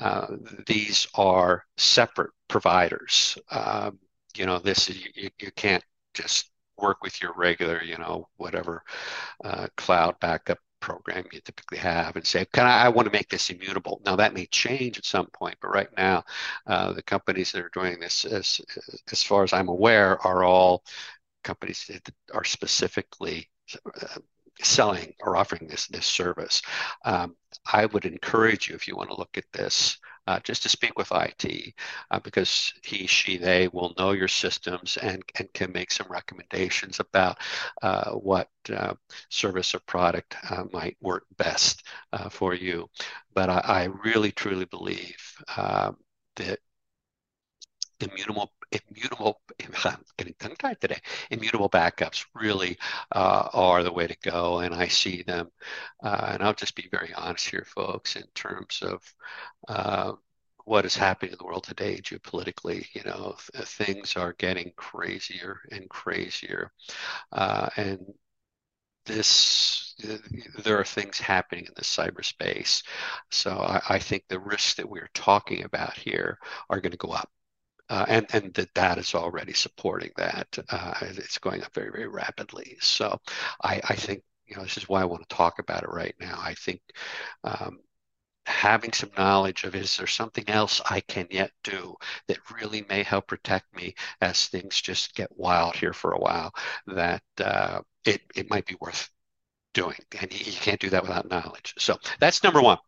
uh, 0.00 0.26
these 0.66 1.06
are 1.14 1.64
separate 1.76 2.30
providers. 2.48 3.36
Um, 3.50 3.98
you 4.36 4.46
know, 4.46 4.58
this 4.58 4.88
you, 4.88 5.30
you 5.38 5.50
can't 5.56 5.84
just 6.14 6.50
work 6.78 7.02
with 7.02 7.22
your 7.22 7.32
regular, 7.36 7.82
you 7.82 7.96
know, 7.96 8.28
whatever 8.36 8.82
uh, 9.44 9.66
cloud 9.76 10.14
backup 10.20 10.58
program 10.80 11.24
you 11.32 11.40
typically 11.40 11.78
have 11.78 12.16
and 12.16 12.26
say, 12.26 12.44
"Can 12.52 12.66
I, 12.66 12.84
I 12.84 12.88
want 12.88 13.06
to 13.06 13.12
make 13.12 13.28
this 13.28 13.50
immutable?" 13.50 14.00
Now 14.04 14.16
that 14.16 14.34
may 14.34 14.46
change 14.46 14.98
at 14.98 15.04
some 15.04 15.26
point, 15.26 15.56
but 15.60 15.68
right 15.68 15.88
now, 15.96 16.24
uh, 16.66 16.92
the 16.92 17.02
companies 17.02 17.52
that 17.52 17.64
are 17.64 17.70
doing 17.70 18.00
this, 18.00 18.24
as 18.24 18.60
as 19.10 19.22
far 19.22 19.44
as 19.44 19.52
I'm 19.52 19.68
aware, 19.68 20.20
are 20.26 20.44
all 20.44 20.84
companies 21.44 21.86
that 21.88 22.10
are 22.34 22.44
specifically 22.44 23.50
uh, 24.02 24.18
selling 24.62 25.14
or 25.20 25.36
offering 25.36 25.66
this 25.68 25.86
this 25.88 26.06
service. 26.06 26.62
Um, 27.04 27.36
I 27.72 27.86
would 27.86 28.04
encourage 28.04 28.68
you 28.68 28.74
if 28.74 28.86
you 28.86 28.96
want 28.96 29.10
to 29.10 29.16
look 29.16 29.36
at 29.36 29.50
this 29.52 29.98
uh, 30.26 30.40
just 30.40 30.62
to 30.62 30.68
speak 30.68 30.98
with 30.98 31.12
IT 31.12 31.74
uh, 32.10 32.20
because 32.20 32.74
he, 32.82 33.06
she, 33.06 33.36
they 33.36 33.68
will 33.68 33.94
know 33.98 34.12
your 34.12 34.28
systems 34.28 34.96
and, 34.96 35.22
and 35.38 35.52
can 35.52 35.72
make 35.72 35.92
some 35.92 36.06
recommendations 36.10 37.00
about 37.00 37.38
uh, 37.82 38.10
what 38.12 38.48
uh, 38.72 38.94
service 39.28 39.74
or 39.74 39.80
product 39.80 40.36
uh, 40.50 40.64
might 40.72 40.96
work 41.00 41.24
best 41.36 41.84
uh, 42.12 42.28
for 42.28 42.54
you. 42.54 42.88
But 43.34 43.50
I, 43.50 43.58
I, 43.58 43.84
really 43.84 44.32
truly 44.32 44.64
believe 44.64 45.16
um, 45.56 45.96
that 46.36 46.58
immutable 48.00 48.52
immutable 48.72 49.40
I'm 49.84 49.96
getting 50.18 50.34
tongue 50.38 50.56
tied 50.58 50.80
today 50.80 51.00
immutable 51.30 51.68
backups 51.68 52.24
really 52.34 52.78
uh, 53.12 53.48
are 53.52 53.82
the 53.82 53.92
way 53.92 54.06
to 54.06 54.16
go 54.22 54.58
and 54.60 54.74
I 54.74 54.88
see 54.88 55.22
them 55.22 55.50
uh, 56.02 56.30
and 56.32 56.42
I'll 56.42 56.54
just 56.54 56.76
be 56.76 56.88
very 56.90 57.12
honest 57.14 57.48
here 57.48 57.66
folks 57.66 58.16
in 58.16 58.24
terms 58.34 58.82
of 58.82 59.02
uh, 59.68 60.12
what 60.64 60.84
is 60.84 60.96
happening 60.96 61.32
in 61.32 61.38
the 61.38 61.44
world 61.44 61.64
today 61.64 61.98
geopolitically 62.00 62.86
you 62.92 63.02
know 63.04 63.36
things 63.62 64.16
are 64.16 64.34
getting 64.34 64.72
crazier 64.76 65.60
and 65.70 65.88
crazier 65.88 66.72
uh, 67.32 67.68
and 67.76 68.00
this 69.06 69.94
there 70.64 70.78
are 70.78 70.84
things 70.84 71.18
happening 71.18 71.64
in 71.64 71.72
the 71.74 71.82
cyberspace. 71.82 72.82
So 73.30 73.52
I, 73.52 73.80
I 73.88 73.98
think 73.98 74.24
the 74.28 74.40
risks 74.40 74.74
that 74.74 74.88
we're 74.88 75.10
talking 75.14 75.64
about 75.64 75.96
here 75.96 76.38
are 76.68 76.80
going 76.80 76.92
to 76.92 76.98
go 76.98 77.08
up. 77.12 77.30
Uh, 77.96 78.04
and 78.08 78.26
and 78.34 78.52
the 78.52 78.68
data 78.74 79.00
is 79.00 79.14
already 79.14 79.54
supporting 79.54 80.10
that. 80.18 80.58
Uh, 80.68 80.92
it's 81.02 81.38
going 81.38 81.62
up 81.62 81.72
very 81.72 81.90
very 81.90 82.06
rapidly. 82.06 82.76
So 82.78 83.18
I, 83.62 83.80
I 83.88 83.94
think 83.94 84.22
you 84.46 84.54
know 84.54 84.62
this 84.62 84.76
is 84.76 84.86
why 84.86 85.00
I 85.00 85.06
want 85.06 85.26
to 85.26 85.34
talk 85.34 85.58
about 85.60 85.82
it 85.82 85.88
right 85.88 86.14
now. 86.20 86.38
I 86.38 86.52
think 86.52 86.82
um, 87.42 87.78
having 88.44 88.92
some 88.92 89.10
knowledge 89.16 89.64
of 89.64 89.74
is 89.74 89.96
there 89.96 90.06
something 90.06 90.44
else 90.48 90.82
I 90.90 91.00
can 91.00 91.26
yet 91.30 91.52
do 91.64 91.94
that 92.28 92.50
really 92.50 92.84
may 92.86 93.02
help 93.02 93.28
protect 93.28 93.74
me 93.74 93.94
as 94.20 94.46
things 94.46 94.78
just 94.82 95.14
get 95.14 95.30
wild 95.34 95.74
here 95.74 95.94
for 95.94 96.12
a 96.12 96.20
while. 96.20 96.52
That 96.86 97.22
uh, 97.42 97.80
it 98.04 98.20
it 98.34 98.50
might 98.50 98.66
be 98.66 98.76
worth 98.78 99.08
doing, 99.72 99.98
and 100.20 100.30
you 100.32 100.52
can't 100.52 100.80
do 100.80 100.90
that 100.90 101.02
without 101.02 101.30
knowledge. 101.30 101.72
So 101.78 101.98
that's 102.20 102.44
number 102.44 102.60
one. 102.60 102.78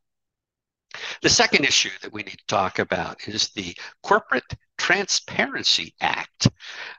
The 1.22 1.28
second 1.28 1.64
issue 1.64 1.90
that 2.02 2.12
we 2.12 2.22
need 2.22 2.38
to 2.38 2.46
talk 2.46 2.78
about 2.78 3.28
is 3.28 3.50
the 3.50 3.76
Corporate 4.02 4.54
Transparency 4.78 5.94
Act. 6.00 6.48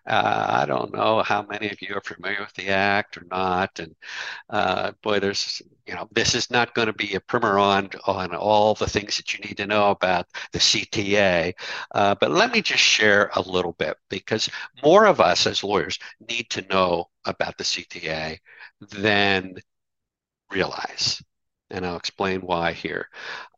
Uh, 0.05 0.46
I 0.62 0.65
don't 0.65 0.93
know 0.93 1.24
how 1.24 1.41
many 1.43 1.69
of 1.69 1.81
you 1.81 1.96
are 1.96 2.01
familiar 2.01 2.41
with 2.41 2.53
the 2.53 2.69
act 2.69 3.17
or 3.17 3.25
not, 3.31 3.79
and 3.79 3.96
uh, 4.50 4.91
boy, 5.01 5.19
there's 5.19 5.62
you 5.88 5.96
know 5.96 6.08
this 6.12 6.36
is 6.36 6.51
not 6.51 6.75
going 6.75 6.88
to 6.88 6.93
be 6.93 7.15
a 7.15 7.19
primer 7.22 7.58
on 7.58 7.89
on 8.05 8.36
all 8.36 8.75
the 8.75 8.88
things 8.88 9.17
that 9.17 9.34
you 9.34 9.39
need 9.39 9.58
to 9.58 9.65
know 9.65 9.89
about 9.91 10.27
the 10.51 10.60
CTA, 10.60 11.53
uh, 11.96 12.15
but 12.19 12.31
let 12.31 12.51
me 12.51 12.62
just 12.62 12.84
share 12.84 13.31
a 13.36 13.41
little 13.41 13.74
bit 13.74 13.98
because 14.10 14.50
more 14.84 15.05
of 15.05 15.19
us 15.19 15.48
as 15.48 15.63
lawyers 15.63 15.98
need 16.29 16.50
to 16.51 16.62
know 16.69 17.05
about 17.25 17.58
the 17.58 17.63
CTA 17.63 18.38
than 18.91 19.55
realize 20.51 21.22
and 21.71 21.85
I'll 21.85 21.97
explain 21.97 22.41
why 22.41 22.73
here. 22.73 23.09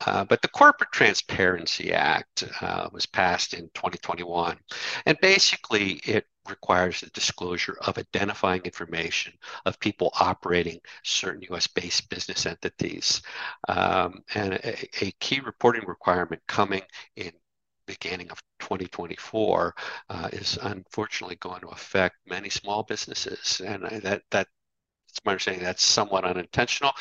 Uh, 0.06 0.26
but 0.26 0.42
the 0.42 0.48
Corporate 0.48 0.92
Transparency 0.92 1.94
Act 1.94 2.44
uh, 2.62 2.90
was 2.92 3.06
passed 3.06 3.54
in 3.54 3.70
2021, 3.74 4.58
and 5.06 5.18
basically 5.22 6.02
it 6.06 6.26
requires 6.50 7.02
the 7.02 7.10
disclosure 7.12 7.78
of 7.82 7.98
identifying 7.98 8.62
information 8.64 9.34
of 9.66 9.80
people 9.80 10.12
operating 10.20 10.80
certain 11.04 11.46
US-based 11.52 12.10
business 12.10 12.46
entities. 12.46 13.22
Um, 13.68 14.24
and 14.34 14.54
a, 14.54 15.06
a, 15.06 15.12
key 15.20 15.40
reporting 15.40 15.84
requirement 15.86 16.42
coming 16.48 16.82
in 17.16 17.32
beginning 17.86 18.32
of 18.32 18.42
2024 18.60 19.76
uh, 20.10 20.30
is 20.32 20.58
unfortunately 20.62 21.36
going 21.38 21.62
to 21.62 21.68
affect 21.68 22.16
many 22.26 22.50
small 22.50 22.84
businesses, 22.84 23.62
and 23.66 23.84
that 23.84 24.24
that 24.32 24.48
it's 25.10 25.20
my 25.26 25.34
understanding 25.34 25.64
that's 25.64 25.84
somewhat 25.84 26.24
unintentional, 26.24 26.94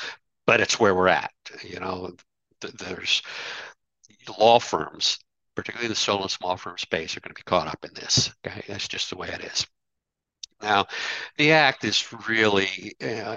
but 0.50 0.61
it's 0.61 0.80
where 0.80 0.97
we're 0.97 1.07
at. 1.07 1.30
You 1.62 1.78
know, 1.78 2.11
th- 2.61 2.75
there's 2.75 3.23
law 4.37 4.59
firms, 4.59 5.21
particularly 5.54 5.87
the 5.87 5.95
solo 5.95 6.23
and 6.23 6.30
small 6.30 6.57
firm 6.57 6.76
space, 6.76 7.16
are 7.16 7.21
going 7.21 7.33
to 7.33 7.38
be 7.38 7.45
caught 7.45 7.69
up 7.69 7.85
in 7.85 7.95
this. 7.95 8.35
Okay, 8.45 8.64
that's 8.66 8.88
just 8.88 9.11
the 9.11 9.16
way 9.16 9.28
it 9.28 9.45
is. 9.45 9.64
Now, 10.61 10.87
the 11.38 11.52
act 11.52 11.85
is 11.85 12.12
really 12.28 12.97
uh, 13.00 13.37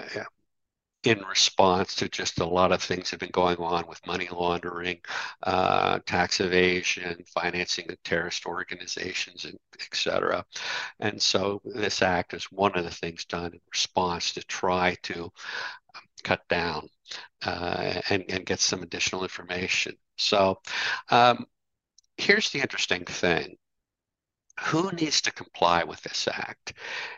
in 1.04 1.20
response 1.20 1.94
to 1.94 2.08
just 2.08 2.40
a 2.40 2.44
lot 2.44 2.72
of 2.72 2.82
things 2.82 3.04
that 3.04 3.10
have 3.12 3.20
been 3.20 3.30
going 3.30 3.58
on 3.58 3.86
with 3.86 4.04
money 4.08 4.28
laundering, 4.32 4.98
uh, 5.44 6.00
tax 6.06 6.40
evasion, 6.40 7.22
financing 7.32 7.92
of 7.92 8.02
terrorist 8.02 8.44
organizations, 8.44 9.44
and 9.44 9.56
et 9.80 9.94
cetera. 9.94 10.44
And 10.98 11.22
so 11.22 11.62
this 11.64 12.02
act 12.02 12.34
is 12.34 12.50
one 12.50 12.76
of 12.76 12.82
the 12.82 12.90
things 12.90 13.24
done 13.24 13.52
in 13.52 13.60
response 13.70 14.32
to 14.32 14.42
try 14.42 14.96
to 15.04 15.30
cut 16.24 16.40
down 16.48 16.88
uh, 17.44 18.00
and, 18.10 18.24
and 18.28 18.46
get 18.46 18.60
some 18.60 18.82
additional 18.82 19.22
information. 19.22 19.94
So 20.16 20.60
um, 21.10 21.46
here's 22.16 22.50
the 22.50 22.60
interesting 22.60 23.04
thing. 23.04 23.56
Who 24.60 24.92
needs 24.92 25.20
to 25.22 25.32
comply 25.32 25.82
with 25.82 26.00
this 26.02 26.28
act? 26.28 26.74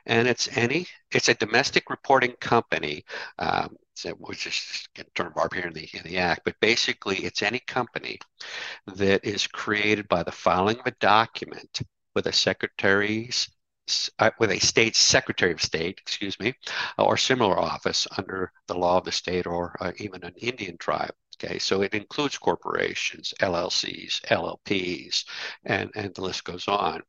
And 0.07 0.27
it's 0.27 0.49
any, 0.57 0.87
it's 1.11 1.29
a 1.29 1.35
domestic 1.35 1.90
reporting 1.90 2.33
company, 2.40 3.05
um, 3.38 3.77
which 4.18 4.46
is 4.46 4.88
a 4.99 5.05
term 5.14 5.33
barb 5.35 5.53
here 5.53 5.66
in 5.66 5.75
the, 5.75 5.88
in 5.92 6.03
the 6.05 6.16
act, 6.16 6.42
but 6.44 6.55
basically 6.61 7.16
it's 7.18 7.42
any 7.42 7.59
company 7.59 8.18
that 8.94 9.22
is 9.25 9.46
created 9.46 10.09
by 10.09 10.22
the 10.22 10.33
filing 10.33 10.79
of 10.79 10.87
a 10.87 10.94
document 10.99 11.83
with 12.14 12.27
a 12.27 12.33
secretary's 12.33 13.51
uh, 14.18 14.31
with 14.38 14.51
a 14.51 14.59
state 14.59 14.96
secretary 14.96 15.53
of 15.53 15.62
state, 15.62 15.99
excuse 16.01 16.38
me, 16.40 16.55
or 16.99 17.16
similar 17.16 17.59
office 17.59 18.07
under 18.16 18.53
the 18.66 18.77
law 18.77 18.99
of 18.99 19.05
the 19.05 19.12
state 19.12 19.46
or 19.46 19.77
uh, 19.81 19.92
even 19.99 20.25
an 20.25 20.35
Indian 20.37 20.77
tribe. 20.79 21.12
Okay, 21.38 21.59
so 21.59 21.83
it 21.83 21.92
includes 21.92 22.38
corporations, 22.38 23.35
LLCs, 23.40 24.22
LLPs, 24.22 25.25
and, 25.66 25.90
and 25.94 26.14
the 26.14 26.22
list 26.22 26.44
goes 26.44 26.66
on. 26.66 27.03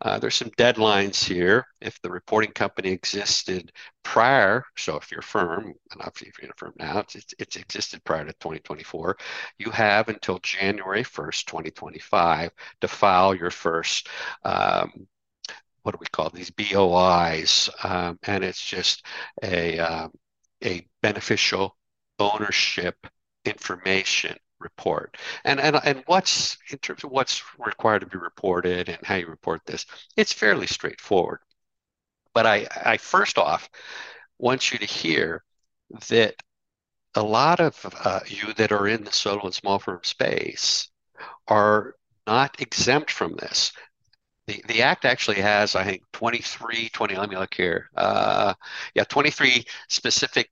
Uh, 0.00 0.16
there's 0.18 0.36
some 0.36 0.50
deadlines 0.50 1.24
here. 1.24 1.66
If 1.80 2.00
the 2.00 2.10
reporting 2.10 2.52
company 2.52 2.90
existed 2.90 3.72
prior, 4.04 4.64
so 4.76 4.96
if 4.96 5.10
your 5.10 5.22
firm, 5.22 5.74
and 5.90 6.00
obviously 6.00 6.28
if 6.28 6.38
you're 6.38 6.46
in 6.46 6.52
a 6.52 6.56
firm 6.56 6.74
now, 6.78 7.00
it's, 7.00 7.34
it's 7.36 7.56
existed 7.56 8.04
prior 8.04 8.24
to 8.24 8.32
2024, 8.34 9.16
you 9.58 9.70
have 9.70 10.08
until 10.08 10.38
January 10.38 11.02
1st, 11.02 11.44
2025 11.46 12.52
to 12.80 12.88
file 12.88 13.34
your 13.34 13.50
first 13.50 14.08
um, 14.44 15.08
what 15.84 15.92
do 15.92 15.98
we 16.00 16.06
call 16.06 16.30
these 16.30 16.50
BOIs, 16.50 17.70
um, 17.84 18.18
and 18.24 18.42
it's 18.42 18.64
just 18.64 19.06
a 19.42 19.78
um, 19.78 20.12
a 20.64 20.86
beneficial 21.02 21.76
ownership 22.18 23.06
information 23.44 24.36
report. 24.60 25.16
And 25.44 25.60
and 25.60 25.78
and 25.84 26.02
what's 26.06 26.56
in 26.70 26.78
terms 26.78 27.04
of 27.04 27.10
what's 27.10 27.42
required 27.58 28.00
to 28.00 28.06
be 28.06 28.18
reported 28.18 28.88
and 28.88 28.98
how 29.04 29.16
you 29.16 29.26
report 29.26 29.60
this, 29.66 29.84
it's 30.16 30.32
fairly 30.32 30.66
straightforward. 30.66 31.40
But 32.32 32.46
I 32.46 32.66
I 32.84 32.96
first 32.96 33.38
off 33.38 33.68
want 34.38 34.72
you 34.72 34.78
to 34.78 34.86
hear 34.86 35.44
that 36.08 36.34
a 37.14 37.22
lot 37.22 37.60
of 37.60 37.78
uh, 38.04 38.20
you 38.26 38.54
that 38.54 38.72
are 38.72 38.88
in 38.88 39.04
the 39.04 39.12
solo 39.12 39.42
and 39.44 39.54
small 39.54 39.78
firm 39.78 40.00
space 40.02 40.88
are 41.46 41.94
not 42.26 42.60
exempt 42.60 43.10
from 43.10 43.34
this 43.36 43.72
the, 44.46 44.62
the 44.68 44.82
act 44.82 45.04
actually 45.04 45.40
has, 45.40 45.74
I 45.74 45.84
think, 45.84 46.02
23, 46.12 46.90
20, 46.90 47.16
let 47.16 47.30
me 47.30 47.36
look 47.36 47.54
here. 47.54 47.90
Uh, 47.96 48.54
yeah, 48.94 49.04
23 49.04 49.64
specific 49.88 50.50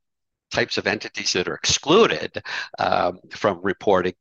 types 0.50 0.78
of 0.78 0.86
entities 0.86 1.32
that 1.32 1.48
are 1.48 1.54
excluded 1.54 2.42
um, 2.78 3.18
from 3.30 3.60
reporting. 3.62 4.14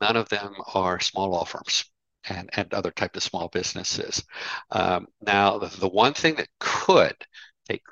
None 0.00 0.16
of 0.16 0.28
them 0.28 0.54
are 0.74 1.00
small 1.00 1.30
law 1.30 1.44
firms 1.44 1.84
and, 2.28 2.50
and 2.54 2.72
other 2.74 2.90
types 2.90 3.16
of 3.16 3.22
small 3.22 3.48
businesses. 3.48 4.22
Um, 4.70 5.06
now, 5.20 5.58
the, 5.58 5.66
the 5.66 5.88
one 5.88 6.14
thing 6.14 6.36
that 6.36 6.48
could 6.60 7.16
take 7.68 7.82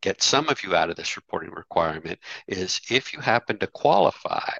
get 0.00 0.20
some 0.20 0.48
of 0.48 0.64
you 0.64 0.74
out 0.74 0.90
of 0.90 0.96
this 0.96 1.16
reporting 1.16 1.50
requirement 1.52 2.18
is 2.48 2.80
if 2.90 3.12
you 3.12 3.20
happen 3.20 3.56
to 3.58 3.68
qualify 3.68 4.50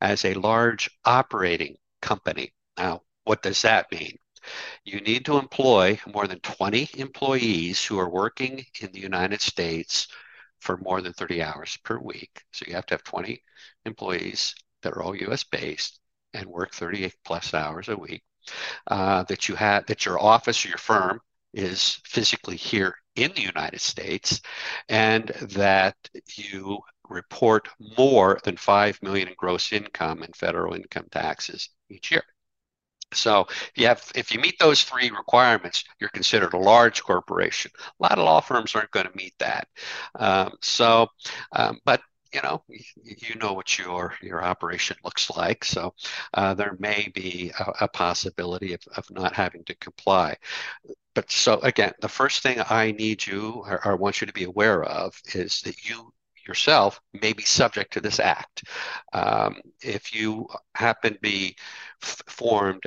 as 0.00 0.24
a 0.24 0.34
large 0.34 0.90
operating 1.04 1.76
company. 2.02 2.52
Now, 2.76 3.02
what 3.24 3.42
does 3.42 3.62
that 3.62 3.90
mean? 3.90 4.18
You 4.84 5.00
need 5.00 5.24
to 5.26 5.38
employ 5.38 5.98
more 6.06 6.26
than 6.26 6.40
20 6.40 6.88
employees 6.94 7.84
who 7.84 7.98
are 7.98 8.08
working 8.10 8.64
in 8.80 8.92
the 8.92 9.00
United 9.00 9.40
States 9.40 10.08
for 10.60 10.76
more 10.78 11.00
than 11.02 11.12
30 11.12 11.42
hours 11.42 11.76
per 11.84 11.98
week. 11.98 12.44
So 12.52 12.64
you 12.66 12.74
have 12.74 12.86
to 12.86 12.94
have 12.94 13.04
20 13.04 13.42
employees 13.84 14.54
that 14.82 14.92
are 14.94 15.02
all 15.02 15.16
US 15.16 15.44
based 15.44 16.00
and 16.34 16.46
work 16.46 16.74
38 16.74 17.14
plus 17.24 17.54
hours 17.54 17.88
a 17.88 17.96
week. 17.96 18.22
Uh, 18.86 19.22
that 19.24 19.48
you 19.48 19.54
have 19.54 19.86
that 19.86 20.04
your 20.04 20.20
office 20.20 20.64
or 20.64 20.68
your 20.68 20.78
firm 20.78 21.20
is 21.54 22.00
physically 22.04 22.56
here 22.56 22.96
in 23.16 23.32
the 23.34 23.42
United 23.42 23.80
States, 23.80 24.40
and 24.88 25.28
that 25.28 25.96
you 26.34 26.80
report 27.08 27.68
more 27.98 28.40
than 28.44 28.56
5 28.56 29.00
million 29.02 29.28
in 29.28 29.34
gross 29.36 29.72
income 29.72 30.22
and 30.22 30.34
federal 30.34 30.74
income 30.74 31.06
taxes 31.10 31.68
each 31.90 32.10
year. 32.10 32.24
So 33.14 33.46
if 33.48 33.72
you 33.76 33.86
have 33.86 34.10
if 34.14 34.32
you 34.32 34.40
meet 34.40 34.58
those 34.58 34.82
three 34.82 35.10
requirements, 35.10 35.84
you're 36.00 36.10
considered 36.10 36.54
a 36.54 36.58
large 36.58 37.02
corporation. 37.02 37.70
A 37.78 38.02
lot 38.02 38.18
of 38.18 38.24
law 38.24 38.40
firms 38.40 38.74
aren't 38.74 38.90
going 38.90 39.06
to 39.06 39.16
meet 39.16 39.34
that. 39.38 39.68
Um, 40.18 40.52
so, 40.60 41.08
um, 41.52 41.78
but 41.84 42.00
you 42.32 42.40
know 42.42 42.62
you 42.68 43.34
know 43.36 43.52
what 43.52 43.78
your 43.78 44.14
your 44.22 44.42
operation 44.42 44.96
looks 45.04 45.28
like 45.36 45.62
so 45.64 45.92
uh, 46.32 46.54
there 46.54 46.76
may 46.78 47.10
be 47.14 47.52
a, 47.58 47.84
a 47.84 47.88
possibility 47.88 48.72
of, 48.72 48.80
of 48.96 49.04
not 49.10 49.34
having 49.34 49.62
to 49.64 49.74
comply 49.76 50.34
but 51.14 51.30
so 51.30 51.60
again 51.60 51.92
the 52.00 52.08
first 52.08 52.42
thing 52.42 52.58
i 52.70 52.90
need 52.92 53.26
you 53.26 53.62
or, 53.66 53.86
or 53.86 53.96
want 53.96 54.22
you 54.22 54.26
to 54.26 54.32
be 54.32 54.44
aware 54.44 54.82
of 54.84 55.14
is 55.34 55.60
that 55.60 55.84
you 55.84 56.10
yourself 56.46 57.00
may 57.20 57.32
be 57.32 57.42
subject 57.42 57.92
to 57.92 58.00
this 58.00 58.20
act. 58.20 58.64
Um, 59.12 59.60
if 59.82 60.14
you 60.14 60.46
happen 60.74 61.14
to 61.14 61.20
be 61.20 61.56
formed 62.00 62.82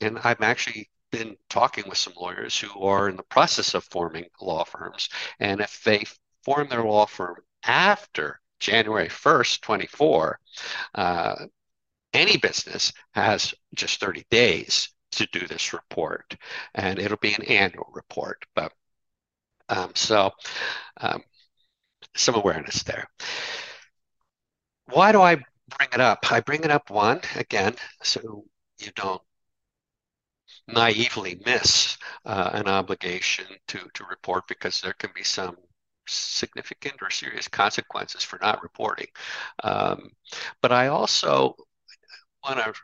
and 0.00 0.18
I've 0.24 0.40
actually 0.40 0.90
been 1.10 1.36
talking 1.48 1.84
with 1.88 1.98
some 1.98 2.14
lawyers 2.16 2.58
who 2.58 2.80
are 2.82 3.08
in 3.08 3.16
the 3.16 3.22
process 3.24 3.74
of 3.74 3.84
forming 3.84 4.26
law 4.40 4.64
firms. 4.64 5.08
And 5.38 5.60
if 5.60 5.82
they 5.84 6.04
form 6.44 6.68
their 6.68 6.82
law 6.84 7.06
firm 7.06 7.36
after 7.64 8.40
January 8.58 9.08
1st, 9.08 9.60
24, 9.62 10.38
uh, 10.94 11.46
any 12.12 12.36
business 12.36 12.92
has 13.12 13.54
just 13.74 14.00
30 14.00 14.24
days 14.30 14.88
to 15.12 15.26
do 15.32 15.46
this 15.46 15.72
report, 15.72 16.36
and 16.74 16.98
it'll 16.98 17.16
be 17.18 17.34
an 17.34 17.44
annual 17.44 17.90
report. 17.92 18.44
But 18.54 18.72
um, 19.68 19.92
so 19.94 20.32
um, 20.98 21.22
some 22.16 22.34
awareness 22.34 22.82
there. 22.82 23.08
Why 24.86 25.12
do 25.12 25.20
I 25.22 25.36
bring 25.36 25.88
it 25.92 26.00
up? 26.00 26.30
I 26.30 26.40
bring 26.40 26.64
it 26.64 26.70
up 26.70 26.90
one 26.90 27.20
again, 27.36 27.74
so 28.02 28.44
you 28.78 28.90
don't 28.94 29.22
naively 30.68 31.40
miss 31.44 31.96
uh, 32.24 32.50
an 32.54 32.68
obligation 32.68 33.46
to 33.68 33.78
to 33.94 34.04
report 34.04 34.44
because 34.48 34.80
there 34.80 34.94
can 34.94 35.10
be 35.14 35.24
some 35.24 35.56
significant 36.06 36.96
or 37.02 37.10
serious 37.10 37.48
consequences 37.48 38.22
for 38.22 38.38
not 38.40 38.62
reporting. 38.62 39.06
Um, 39.62 40.10
but 40.60 40.72
I 40.72 40.88
also 40.88 41.56
want 42.44 42.58
to 42.58 42.74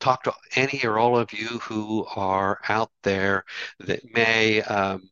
talk 0.00 0.22
to 0.24 0.32
any 0.56 0.84
or 0.84 0.98
all 0.98 1.18
of 1.18 1.32
you 1.32 1.58
who 1.58 2.06
are 2.16 2.60
out 2.68 2.90
there 3.02 3.44
that 3.80 4.02
may 4.12 4.62
um, 4.62 5.10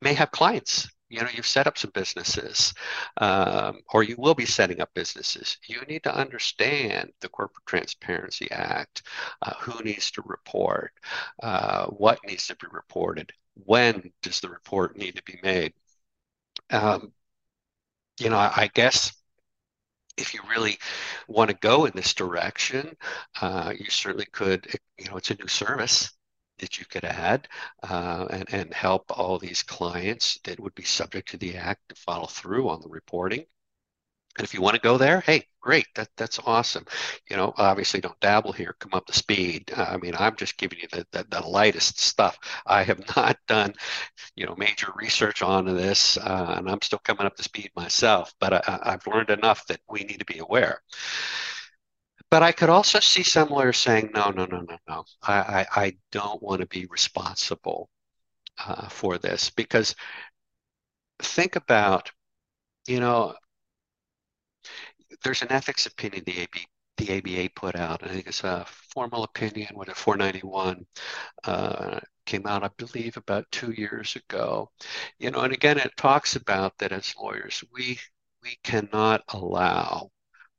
may 0.00 0.14
have 0.14 0.30
clients 0.30 0.88
you 1.08 1.20
know 1.20 1.28
you've 1.34 1.46
set 1.46 1.66
up 1.66 1.78
some 1.78 1.90
businesses 1.94 2.74
um, 3.18 3.80
or 3.92 4.02
you 4.02 4.14
will 4.18 4.34
be 4.34 4.46
setting 4.46 4.80
up 4.80 4.92
businesses 4.94 5.58
you 5.66 5.80
need 5.88 6.02
to 6.02 6.14
understand 6.14 7.12
the 7.20 7.28
corporate 7.28 7.66
transparency 7.66 8.50
act 8.50 9.02
uh, 9.42 9.54
who 9.60 9.82
needs 9.84 10.10
to 10.10 10.22
report 10.26 10.92
uh, 11.42 11.86
what 11.86 12.18
needs 12.26 12.46
to 12.46 12.56
be 12.56 12.66
reported 12.70 13.32
when 13.64 14.12
does 14.22 14.40
the 14.40 14.48
report 14.48 14.96
need 14.96 15.16
to 15.16 15.22
be 15.24 15.38
made 15.42 15.72
um, 16.70 17.12
you 18.20 18.30
know 18.30 18.36
I, 18.38 18.52
I 18.56 18.70
guess 18.74 19.12
if 20.16 20.34
you 20.34 20.40
really 20.50 20.78
want 21.28 21.48
to 21.50 21.56
go 21.56 21.84
in 21.84 21.92
this 21.94 22.12
direction, 22.12 22.96
uh, 23.40 23.72
you 23.78 23.88
certainly 23.88 24.26
could. 24.26 24.66
You 24.98 25.08
know, 25.08 25.16
it's 25.16 25.30
a 25.30 25.36
new 25.36 25.46
service 25.46 26.10
that 26.58 26.78
you 26.78 26.86
could 26.86 27.04
add 27.04 27.48
uh, 27.82 28.26
and, 28.30 28.44
and 28.52 28.74
help 28.74 29.04
all 29.10 29.38
these 29.38 29.62
clients 29.62 30.38
that 30.44 30.60
would 30.60 30.74
be 30.74 30.84
subject 30.84 31.28
to 31.30 31.36
the 31.36 31.56
act 31.56 31.88
to 31.88 31.94
follow 31.94 32.26
through 32.26 32.68
on 32.68 32.80
the 32.80 32.88
reporting. 32.88 33.44
And 34.38 34.44
if 34.44 34.54
you 34.54 34.62
want 34.62 34.76
to 34.76 34.80
go 34.80 34.98
there, 34.98 35.20
hey, 35.20 35.46
great, 35.60 35.86
that 35.96 36.10
that's 36.16 36.38
awesome. 36.46 36.86
You 37.28 37.36
know, 37.36 37.52
obviously 37.56 38.00
don't 38.00 38.18
dabble 38.20 38.52
here, 38.52 38.76
come 38.78 38.94
up 38.94 39.06
to 39.06 39.12
speed. 39.12 39.72
I 39.76 39.96
mean, 39.96 40.14
I'm 40.16 40.36
just 40.36 40.56
giving 40.56 40.78
you 40.78 40.86
the, 40.92 41.04
the, 41.10 41.26
the, 41.28 41.40
lightest 41.40 41.98
stuff. 41.98 42.38
I 42.64 42.84
have 42.84 43.00
not 43.16 43.36
done, 43.48 43.74
you 44.36 44.46
know, 44.46 44.54
major 44.56 44.92
research 44.94 45.42
on 45.42 45.64
this, 45.64 46.16
uh, 46.18 46.54
and 46.56 46.70
I'm 46.70 46.82
still 46.82 47.00
coming 47.00 47.26
up 47.26 47.34
to 47.36 47.42
speed 47.42 47.72
myself. 47.74 48.32
But 48.38 48.68
I, 48.68 48.78
I've 48.82 49.06
learned 49.08 49.30
enough 49.30 49.66
that 49.66 49.80
we 49.90 50.04
need 50.04 50.20
to 50.20 50.24
be 50.24 50.38
aware. 50.38 50.82
But 52.30 52.42
I 52.42 52.52
could 52.52 52.68
also 52.68 53.00
see 53.00 53.22
some 53.22 53.48
lawyers 53.48 53.78
saying, 53.78 54.10
no, 54.14 54.30
no, 54.30 54.44
no, 54.44 54.60
no, 54.60 54.76
no. 54.86 55.04
I, 55.22 55.66
I, 55.74 55.82
I 55.84 55.96
don't 56.12 56.42
want 56.42 56.60
to 56.60 56.66
be 56.66 56.86
responsible 56.90 57.88
uh, 58.58 58.88
for 58.88 59.18
this 59.18 59.50
because 59.50 59.94
think 61.20 61.56
about, 61.56 62.10
you 62.86 63.00
know, 63.00 63.34
there's 65.24 65.42
an 65.42 65.52
ethics 65.52 65.86
opinion 65.86 66.24
the 66.24 66.40
AB, 66.40 66.66
the 66.98 67.18
ABA 67.18 67.50
put 67.54 67.76
out. 67.76 68.02
I 68.04 68.08
think 68.08 68.26
it's 68.26 68.44
a 68.44 68.66
formal 68.68 69.24
opinion 69.24 69.68
with 69.74 69.88
a 69.88 69.94
491 69.94 70.84
uh, 71.44 72.00
came 72.26 72.46
out, 72.46 72.64
I 72.64 72.68
believe, 72.76 73.16
about 73.16 73.50
two 73.50 73.72
years 73.72 74.16
ago. 74.16 74.70
You 75.18 75.30
know, 75.30 75.40
and 75.40 75.52
again, 75.52 75.78
it 75.78 75.96
talks 75.96 76.36
about 76.36 76.76
that 76.78 76.92
as 76.92 77.14
lawyers, 77.20 77.64
we 77.72 77.98
we 78.42 78.58
cannot 78.62 79.22
allow 79.28 80.10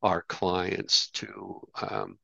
our 0.01 0.23
clients 0.23 1.09
to 1.12 1.62
um, 1.89 2.17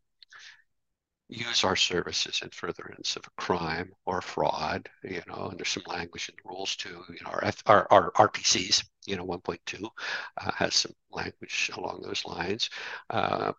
use 1.28 1.64
our 1.64 1.76
services 1.76 2.42
in 2.44 2.50
furtherance 2.50 3.16
of 3.16 3.26
a 3.26 3.42
crime 3.42 3.92
or 4.06 4.22
fraud, 4.22 4.88
you 5.04 5.22
know, 5.28 5.48
and 5.50 5.58
there's 5.60 5.70
some 5.70 5.84
language 5.88 6.30
in 6.30 6.36
the 6.36 6.50
rules 6.50 6.76
too, 6.76 7.04
you 7.10 7.18
know, 7.24 7.32
our, 7.32 7.52
our, 7.66 7.88
our 7.90 8.12
RPCs, 8.30 8.84
you 9.08 9.16
know, 9.16 9.26
1.2 9.26 9.90
uh, 10.38 10.52
has 10.52 10.76
some 10.76 10.94
language 11.12 11.72
along 11.76 12.02
those 12.02 12.24
lines. 12.26 12.70
Uh, 13.10 13.54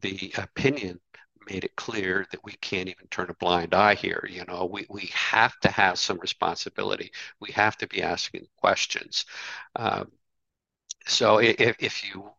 the 0.00 0.32
opinion 0.38 0.98
made 1.48 1.64
it 1.64 1.76
clear 1.76 2.26
that 2.30 2.42
we 2.44 2.52
can't 2.60 2.88
even 2.88 3.06
turn 3.08 3.28
a 3.30 3.34
blind 3.34 3.74
eye 3.74 3.94
here. 3.94 4.26
You 4.30 4.44
know, 4.46 4.68
we, 4.70 4.86
we 4.88 5.10
have 5.12 5.58
to 5.60 5.70
have 5.70 5.98
some 5.98 6.18
responsibility. 6.20 7.12
We 7.40 7.52
have 7.52 7.76
to 7.78 7.86
be 7.86 8.02
asking 8.02 8.46
questions. 8.56 9.26
Um, 9.76 10.10
so 11.06 11.38
if, 11.38 11.76
if 11.80 12.04
you 12.04 12.30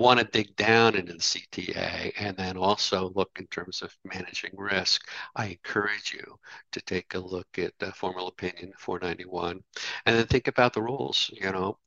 want 0.00 0.20
to 0.20 0.26
dig 0.26 0.54
down 0.56 0.94
into 0.96 1.12
the 1.14 1.18
CTA 1.18 2.12
and 2.18 2.36
then 2.36 2.56
also 2.56 3.12
look 3.14 3.30
in 3.38 3.46
terms 3.48 3.82
of 3.82 3.96
managing 4.04 4.52
risk, 4.56 5.08
I 5.36 5.46
encourage 5.46 6.12
you 6.12 6.38
to 6.72 6.80
take 6.82 7.14
a 7.14 7.18
look 7.18 7.46
at 7.58 7.72
the 7.78 7.92
formal 7.92 8.28
opinion 8.28 8.72
491 8.78 9.62
and 10.06 10.16
then 10.16 10.26
think 10.26 10.48
about 10.48 10.72
the 10.72 10.82
rules. 10.82 11.30
You 11.32 11.52
know, 11.52 11.78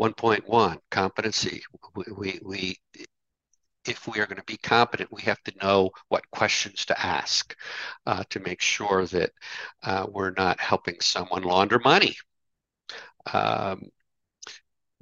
1.1 0.00 0.78
competency. 0.90 1.62
We, 1.94 2.04
we, 2.16 2.40
we 2.42 2.76
if 3.86 4.06
we 4.06 4.20
are 4.20 4.26
going 4.26 4.36
to 4.36 4.44
be 4.44 4.56
competent, 4.56 5.12
we 5.12 5.22
have 5.22 5.42
to 5.42 5.52
know 5.60 5.90
what 6.08 6.30
questions 6.30 6.84
to 6.86 7.04
ask 7.04 7.56
uh, 8.06 8.22
to 8.30 8.40
make 8.40 8.60
sure 8.60 9.06
that 9.06 9.32
uh, 9.82 10.06
we're 10.10 10.32
not 10.36 10.60
helping 10.60 10.96
someone 11.00 11.42
launder 11.42 11.80
money. 11.80 12.16
Um, 13.32 13.90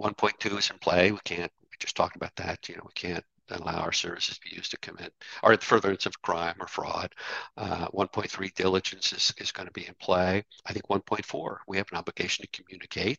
1.2 0.00 0.58
is 0.58 0.70
in 0.70 0.78
play. 0.78 1.12
We 1.12 1.18
can't 1.24 1.52
just 1.80 1.96
talked 1.96 2.16
about 2.16 2.36
that. 2.36 2.68
You 2.68 2.76
know, 2.76 2.84
we 2.86 2.92
can't 2.94 3.24
allow 3.50 3.80
our 3.80 3.92
services 3.92 4.38
to 4.38 4.48
be 4.48 4.56
used 4.56 4.70
to 4.70 4.78
commit 4.78 5.12
or 5.42 5.56
furtherance 5.58 6.06
of 6.06 6.22
crime 6.22 6.54
or 6.60 6.66
fraud. 6.66 7.14
Uh, 7.56 7.88
1.3 7.88 8.54
diligence 8.54 9.12
is, 9.12 9.34
is 9.38 9.52
going 9.52 9.66
to 9.66 9.72
be 9.72 9.86
in 9.86 9.94
play. 10.00 10.44
I 10.66 10.72
think 10.72 10.86
1.4 10.88 11.56
we 11.66 11.76
have 11.76 11.88
an 11.92 11.98
obligation 11.98 12.44
to 12.44 12.62
communicate. 12.62 13.18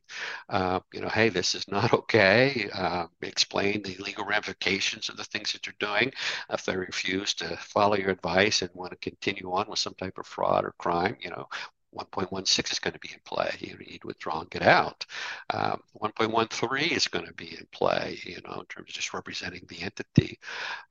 Uh, 0.50 0.80
you 0.94 1.02
know, 1.02 1.10
hey, 1.10 1.30
this 1.30 1.56
is 1.56 1.68
not 1.68 1.94
okay. 2.02 2.70
Uh, 2.74 3.08
explain 3.22 3.82
the 3.84 3.96
legal 3.98 4.26
ramifications 4.26 5.10
of 5.10 5.18
the 5.18 5.24
things 5.26 5.54
that 5.54 5.66
you're 5.68 5.76
doing. 5.80 6.12
If 6.50 6.66
they 6.66 6.76
refuse 6.76 7.34
to 7.36 7.58
follow 7.58 7.96
your 7.96 8.10
advice 8.10 8.62
and 8.62 8.72
want 8.74 8.92
to 8.92 8.98
continue 8.98 9.52
on 9.52 9.68
with 9.70 9.80
some 9.80 9.96
type 9.96 10.18
of 10.18 10.28
fraud 10.28 10.66
or 10.66 10.74
crime, 10.78 11.18
you 11.22 11.30
know, 11.30 11.48
1.16 11.96 12.72
is 12.72 12.80
going 12.80 12.94
to 12.94 13.00
be 13.00 13.12
in 13.14 13.20
play. 13.26 13.52
Need 13.62 14.04
withdraw 14.04 14.42
and 14.42 14.50
get 14.50 14.62
out. 14.62 15.06
Um, 15.50 15.82
1.13 16.02 16.92
is 16.92 17.08
going 17.08 17.26
to 17.26 17.34
be 17.34 17.58
in 17.58 17.68
play, 17.72 18.20
you 18.24 18.40
know, 18.46 18.60
in 18.60 18.66
terms 18.66 18.90
of 18.90 18.96
just 18.96 19.14
representing 19.14 19.66
the 19.68 19.82
entity. 19.82 20.40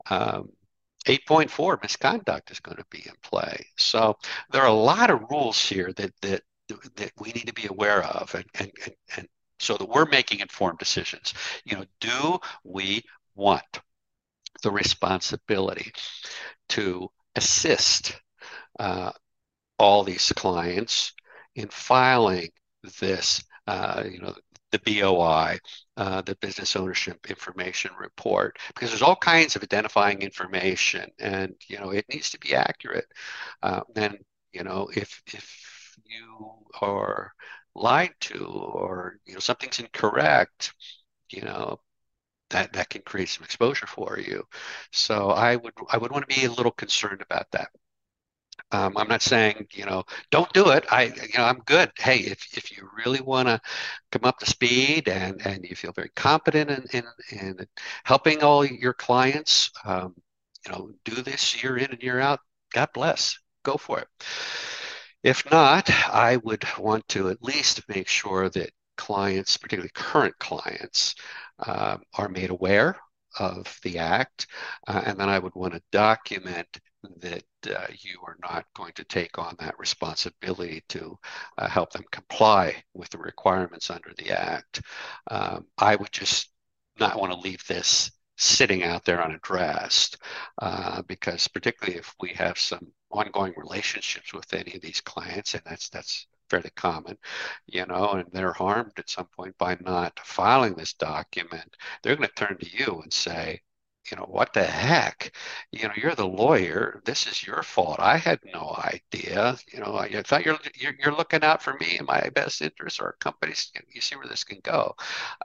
Um, 0.08 0.50
8.4 1.06 1.82
misconduct 1.82 2.50
is 2.50 2.60
going 2.60 2.76
to 2.76 2.84
be 2.90 3.02
in 3.06 3.14
play. 3.22 3.64
So 3.76 4.16
there 4.50 4.62
are 4.62 4.68
a 4.68 4.72
lot 4.72 5.10
of 5.10 5.24
rules 5.30 5.60
here 5.60 5.92
that 5.94 6.12
that 6.20 6.42
that 6.96 7.12
we 7.18 7.32
need 7.32 7.46
to 7.46 7.54
be 7.54 7.66
aware 7.66 8.04
of, 8.04 8.34
and 8.34 8.44
and 8.54 8.70
and, 8.84 8.94
and 9.16 9.28
so 9.58 9.76
that 9.76 9.88
we're 9.88 10.06
making 10.06 10.40
informed 10.40 10.78
decisions. 10.78 11.34
You 11.64 11.78
know, 11.78 11.84
do 12.00 12.38
we 12.64 13.02
want 13.34 13.80
the 14.62 14.70
responsibility 14.70 15.92
to 16.70 17.10
assist 17.34 18.20
uh, 18.78 19.12
all 19.80 20.04
these 20.04 20.32
clients 20.36 21.14
in 21.56 21.68
filing 21.68 22.50
this, 23.00 23.42
uh, 23.66 24.04
you 24.10 24.20
know, 24.20 24.34
the 24.72 24.78
BOI, 24.80 25.58
uh, 25.96 26.22
the 26.22 26.36
Business 26.36 26.76
Ownership 26.76 27.28
Information 27.30 27.90
Report, 27.98 28.58
because 28.68 28.90
there's 28.90 29.02
all 29.02 29.16
kinds 29.16 29.56
of 29.56 29.62
identifying 29.64 30.22
information, 30.22 31.10
and 31.18 31.54
you 31.68 31.78
know 31.78 31.90
it 31.90 32.06
needs 32.08 32.30
to 32.30 32.38
be 32.38 32.54
accurate. 32.54 33.06
Uh, 33.62 33.80
you 34.52 34.64
know 34.64 34.88
if 34.94 35.22
if 35.34 35.96
you 36.06 36.54
are 36.80 37.32
lied 37.74 38.12
to 38.20 38.44
or 38.46 39.18
you 39.26 39.34
know 39.34 39.40
something's 39.40 39.80
incorrect, 39.80 40.74
you 41.30 41.42
know 41.42 41.80
that 42.50 42.72
that 42.74 42.90
can 42.90 43.02
create 43.02 43.28
some 43.28 43.44
exposure 43.44 43.86
for 43.86 44.18
you. 44.18 44.44
So 44.92 45.30
I 45.30 45.56
would 45.56 45.74
I 45.90 45.98
would 45.98 46.12
want 46.12 46.28
to 46.28 46.36
be 46.36 46.44
a 46.46 46.52
little 46.52 46.72
concerned 46.72 47.22
about 47.22 47.50
that. 47.52 47.70
Um, 48.72 48.96
I'm 48.96 49.08
not 49.08 49.22
saying, 49.22 49.66
you 49.72 49.84
know, 49.84 50.04
don't 50.30 50.52
do 50.52 50.70
it. 50.70 50.84
I, 50.90 51.04
you 51.04 51.38
know, 51.38 51.44
I'm 51.44 51.60
good. 51.66 51.90
Hey, 51.98 52.18
if, 52.18 52.56
if 52.56 52.76
you 52.76 52.88
really 52.96 53.20
want 53.20 53.48
to 53.48 53.60
come 54.12 54.24
up 54.24 54.38
to 54.40 54.46
speed 54.46 55.08
and, 55.08 55.44
and 55.46 55.64
you 55.64 55.76
feel 55.76 55.92
very 55.92 56.10
competent 56.16 56.70
in, 56.70 56.84
in, 56.92 57.04
in 57.30 57.66
helping 58.04 58.42
all 58.42 58.64
your 58.64 58.94
clients, 58.94 59.70
um, 59.84 60.14
you 60.66 60.72
know, 60.72 60.90
do 61.04 61.22
this 61.22 61.62
year 61.62 61.76
in 61.78 61.90
and 61.90 62.02
year 62.02 62.20
out, 62.20 62.40
God 62.72 62.88
bless. 62.94 63.38
Go 63.62 63.76
for 63.76 63.98
it. 64.00 64.08
If 65.22 65.50
not, 65.50 65.90
I 65.90 66.36
would 66.38 66.64
want 66.78 67.06
to 67.08 67.28
at 67.28 67.42
least 67.42 67.86
make 67.88 68.08
sure 68.08 68.48
that 68.50 68.70
clients, 68.96 69.56
particularly 69.56 69.90
current 69.94 70.38
clients, 70.38 71.14
uh, 71.58 71.98
are 72.14 72.28
made 72.28 72.50
aware 72.50 72.96
of 73.38 73.78
the 73.82 73.98
act. 73.98 74.46
Uh, 74.86 75.02
and 75.04 75.18
then 75.18 75.28
I 75.28 75.38
would 75.38 75.54
want 75.54 75.74
to 75.74 75.82
document 75.92 76.80
that 77.18 77.44
uh, 77.74 77.86
you 77.90 78.18
are 78.26 78.36
not 78.42 78.66
going 78.74 78.92
to 78.94 79.04
take 79.04 79.38
on 79.38 79.56
that 79.58 79.78
responsibility 79.78 80.82
to 80.88 81.18
uh, 81.58 81.68
help 81.68 81.92
them 81.92 82.04
comply 82.10 82.82
with 82.94 83.08
the 83.10 83.18
requirements 83.18 83.90
under 83.90 84.12
the 84.18 84.30
Act. 84.30 84.82
Um, 85.30 85.66
I 85.78 85.96
would 85.96 86.12
just 86.12 86.50
not 86.98 87.18
want 87.18 87.32
to 87.32 87.38
leave 87.38 87.66
this 87.66 88.10
sitting 88.36 88.82
out 88.84 89.04
there 89.04 89.22
unaddressed 89.22 90.18
uh, 90.62 91.02
because 91.02 91.46
particularly 91.48 91.98
if 91.98 92.14
we 92.20 92.30
have 92.30 92.58
some 92.58 92.92
ongoing 93.10 93.52
relationships 93.56 94.32
with 94.32 94.52
any 94.54 94.74
of 94.74 94.80
these 94.80 95.00
clients 95.00 95.54
and 95.54 95.62
that's 95.66 95.88
that's 95.90 96.26
fairly 96.48 96.70
common, 96.74 97.16
you 97.66 97.86
know, 97.86 98.10
and 98.12 98.26
they're 98.32 98.52
harmed 98.52 98.92
at 98.98 99.08
some 99.08 99.26
point 99.36 99.56
by 99.56 99.76
not 99.80 100.18
filing 100.24 100.74
this 100.74 100.94
document, 100.94 101.76
they're 102.02 102.16
going 102.16 102.28
to 102.28 102.34
turn 102.34 102.58
to 102.58 102.76
you 102.76 103.00
and 103.02 103.12
say, 103.12 103.60
you 104.10 104.16
know, 104.16 104.24
what 104.24 104.52
the 104.54 104.64
heck? 104.64 105.32
You 105.72 105.88
know, 105.88 105.94
you're 105.96 106.14
the 106.14 106.26
lawyer. 106.26 107.00
This 107.04 107.26
is 107.26 107.46
your 107.46 107.62
fault. 107.62 108.00
I 108.00 108.16
had 108.16 108.40
no 108.52 108.76
idea. 108.78 109.56
You 109.72 109.80
know, 109.80 109.96
I 109.96 110.22
thought 110.22 110.44
you're 110.44 110.58
you're, 110.74 110.94
you're 110.98 111.16
looking 111.16 111.42
out 111.44 111.62
for 111.62 111.74
me 111.74 111.98
and 111.98 112.06
my 112.06 112.28
best 112.34 112.62
interests 112.62 113.00
or 113.00 113.16
companies. 113.20 113.70
You 113.92 114.00
see 114.00 114.16
where 114.16 114.26
this 114.26 114.44
can 114.44 114.60
go. 114.62 114.96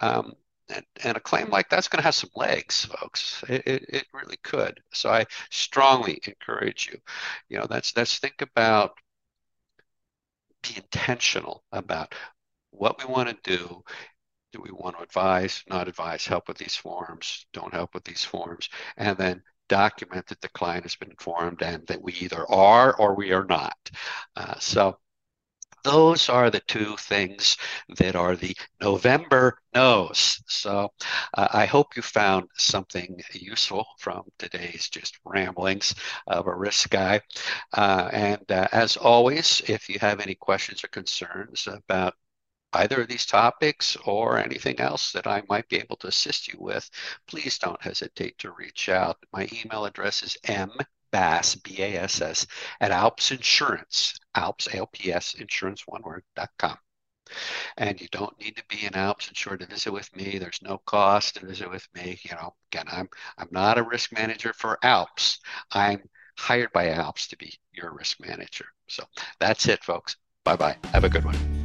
Um, 0.01 0.33
and, 0.73 0.85
and, 1.03 1.17
a 1.17 1.19
claim 1.19 1.49
like 1.51 1.69
that's 1.69 1.87
going 1.87 1.99
to 1.99 2.05
have 2.05 2.15
some 2.15 2.31
legs, 2.35 2.85
folks. 2.85 3.43
It, 3.47 3.67
it, 3.67 3.85
it 3.89 4.05
really 4.13 4.37
could. 4.37 4.81
So 4.93 5.09
I 5.11 5.25
strongly 5.51 6.19
encourage 6.25 6.89
you. 6.91 6.99
You 7.49 7.59
know, 7.59 7.67
that's 7.69 7.95
let's 7.95 8.17
think 8.17 8.41
about 8.41 8.95
be 10.63 10.77
intentional 10.77 11.63
about 11.71 12.15
what 12.71 12.99
we 12.99 13.11
want 13.11 13.29
to 13.29 13.57
do. 13.57 13.83
Do 14.55 14.61
we 14.61 14.71
want 14.71 14.95
to 14.95 15.03
advise, 15.03 15.65
not 15.67 15.89
advise, 15.89 16.25
help 16.25 16.47
with 16.47 16.57
these 16.57 16.77
forms, 16.77 17.45
don't 17.51 17.73
help 17.73 17.93
with 17.93 18.05
these 18.05 18.23
forms, 18.23 18.69
and 18.95 19.17
then 19.17 19.43
document 19.67 20.25
that 20.27 20.39
the 20.39 20.47
client 20.47 20.83
has 20.83 20.95
been 20.95 21.09
informed 21.09 21.61
and 21.61 21.85
that 21.87 22.01
we 22.01 22.13
either 22.13 22.49
are 22.49 22.95
or 22.95 23.15
we 23.15 23.33
are 23.33 23.43
not. 23.43 23.91
Uh, 24.37 24.57
so 24.57 24.97
those 25.83 26.29
are 26.29 26.49
the 26.49 26.61
two 26.61 26.95
things 26.95 27.57
that 27.97 28.15
are 28.15 28.37
the 28.37 28.55
November 28.79 29.59
no's. 29.73 30.41
So 30.47 30.93
uh, 31.33 31.49
I 31.51 31.65
hope 31.65 31.97
you 31.97 32.01
found 32.01 32.47
something 32.55 33.21
useful 33.33 33.85
from 33.99 34.23
today's 34.39 34.87
just 34.87 35.19
ramblings 35.25 35.95
of 36.27 36.47
a 36.47 36.55
risk 36.55 36.91
guy. 36.91 37.19
Uh, 37.73 38.09
and 38.13 38.51
uh, 38.51 38.69
as 38.71 38.95
always, 38.95 39.61
if 39.67 39.89
you 39.89 39.99
have 39.99 40.21
any 40.21 40.35
questions 40.35 40.81
or 40.81 40.87
concerns 40.87 41.67
about 41.67 42.13
either 42.75 43.01
of 43.01 43.07
these 43.07 43.25
topics 43.25 43.95
or 44.05 44.37
anything 44.37 44.79
else 44.79 45.11
that 45.13 45.27
I 45.27 45.43
might 45.49 45.67
be 45.69 45.77
able 45.77 45.95
to 45.97 46.07
assist 46.07 46.47
you 46.47 46.59
with, 46.59 46.89
please 47.27 47.57
don't 47.57 47.81
hesitate 47.81 48.37
to 48.39 48.51
reach 48.51 48.89
out. 48.89 49.17
My 49.33 49.47
email 49.53 49.85
address 49.85 50.23
is 50.23 50.37
m 50.45 50.71
Bass, 51.11 51.55
B-A-S-S, 51.55 52.45
at 52.81 52.91
Alps 52.91 53.31
Insurance, 53.31 54.15
Alps, 54.35 54.67
A-L-P-S, 54.67 55.35
insurance, 55.35 55.83
one 55.87 56.01
word, 56.01 56.23
dot 56.35 56.49
com. 56.57 56.77
And 57.77 57.99
you 58.01 58.07
don't 58.11 58.37
need 58.39 58.57
to 58.57 58.63
be 58.67 58.85
an 58.85 58.95
Alps 58.95 59.29
insured 59.29 59.61
to 59.61 59.65
visit 59.65 59.93
with 59.93 60.13
me. 60.15 60.37
There's 60.37 60.61
no 60.61 60.79
cost 60.85 61.35
to 61.35 61.45
visit 61.45 61.69
with 61.69 61.87
me. 61.95 62.19
You 62.23 62.35
know, 62.35 62.53
again, 62.71 62.85
I'm 62.91 63.09
I'm 63.37 63.47
not 63.51 63.77
a 63.77 63.83
risk 63.83 64.11
manager 64.11 64.53
for 64.53 64.77
Alps. 64.83 65.39
I'm 65.71 66.01
hired 66.37 66.73
by 66.73 66.89
Alps 66.89 67.27
to 67.29 67.37
be 67.37 67.53
your 67.71 67.93
risk 67.93 68.19
manager. 68.19 68.65
So 68.87 69.05
that's 69.39 69.67
it, 69.67 69.83
folks. 69.83 70.17
Bye 70.43 70.57
bye. 70.57 70.77
Have 70.91 71.05
a 71.05 71.09
good 71.09 71.25
one. 71.25 71.64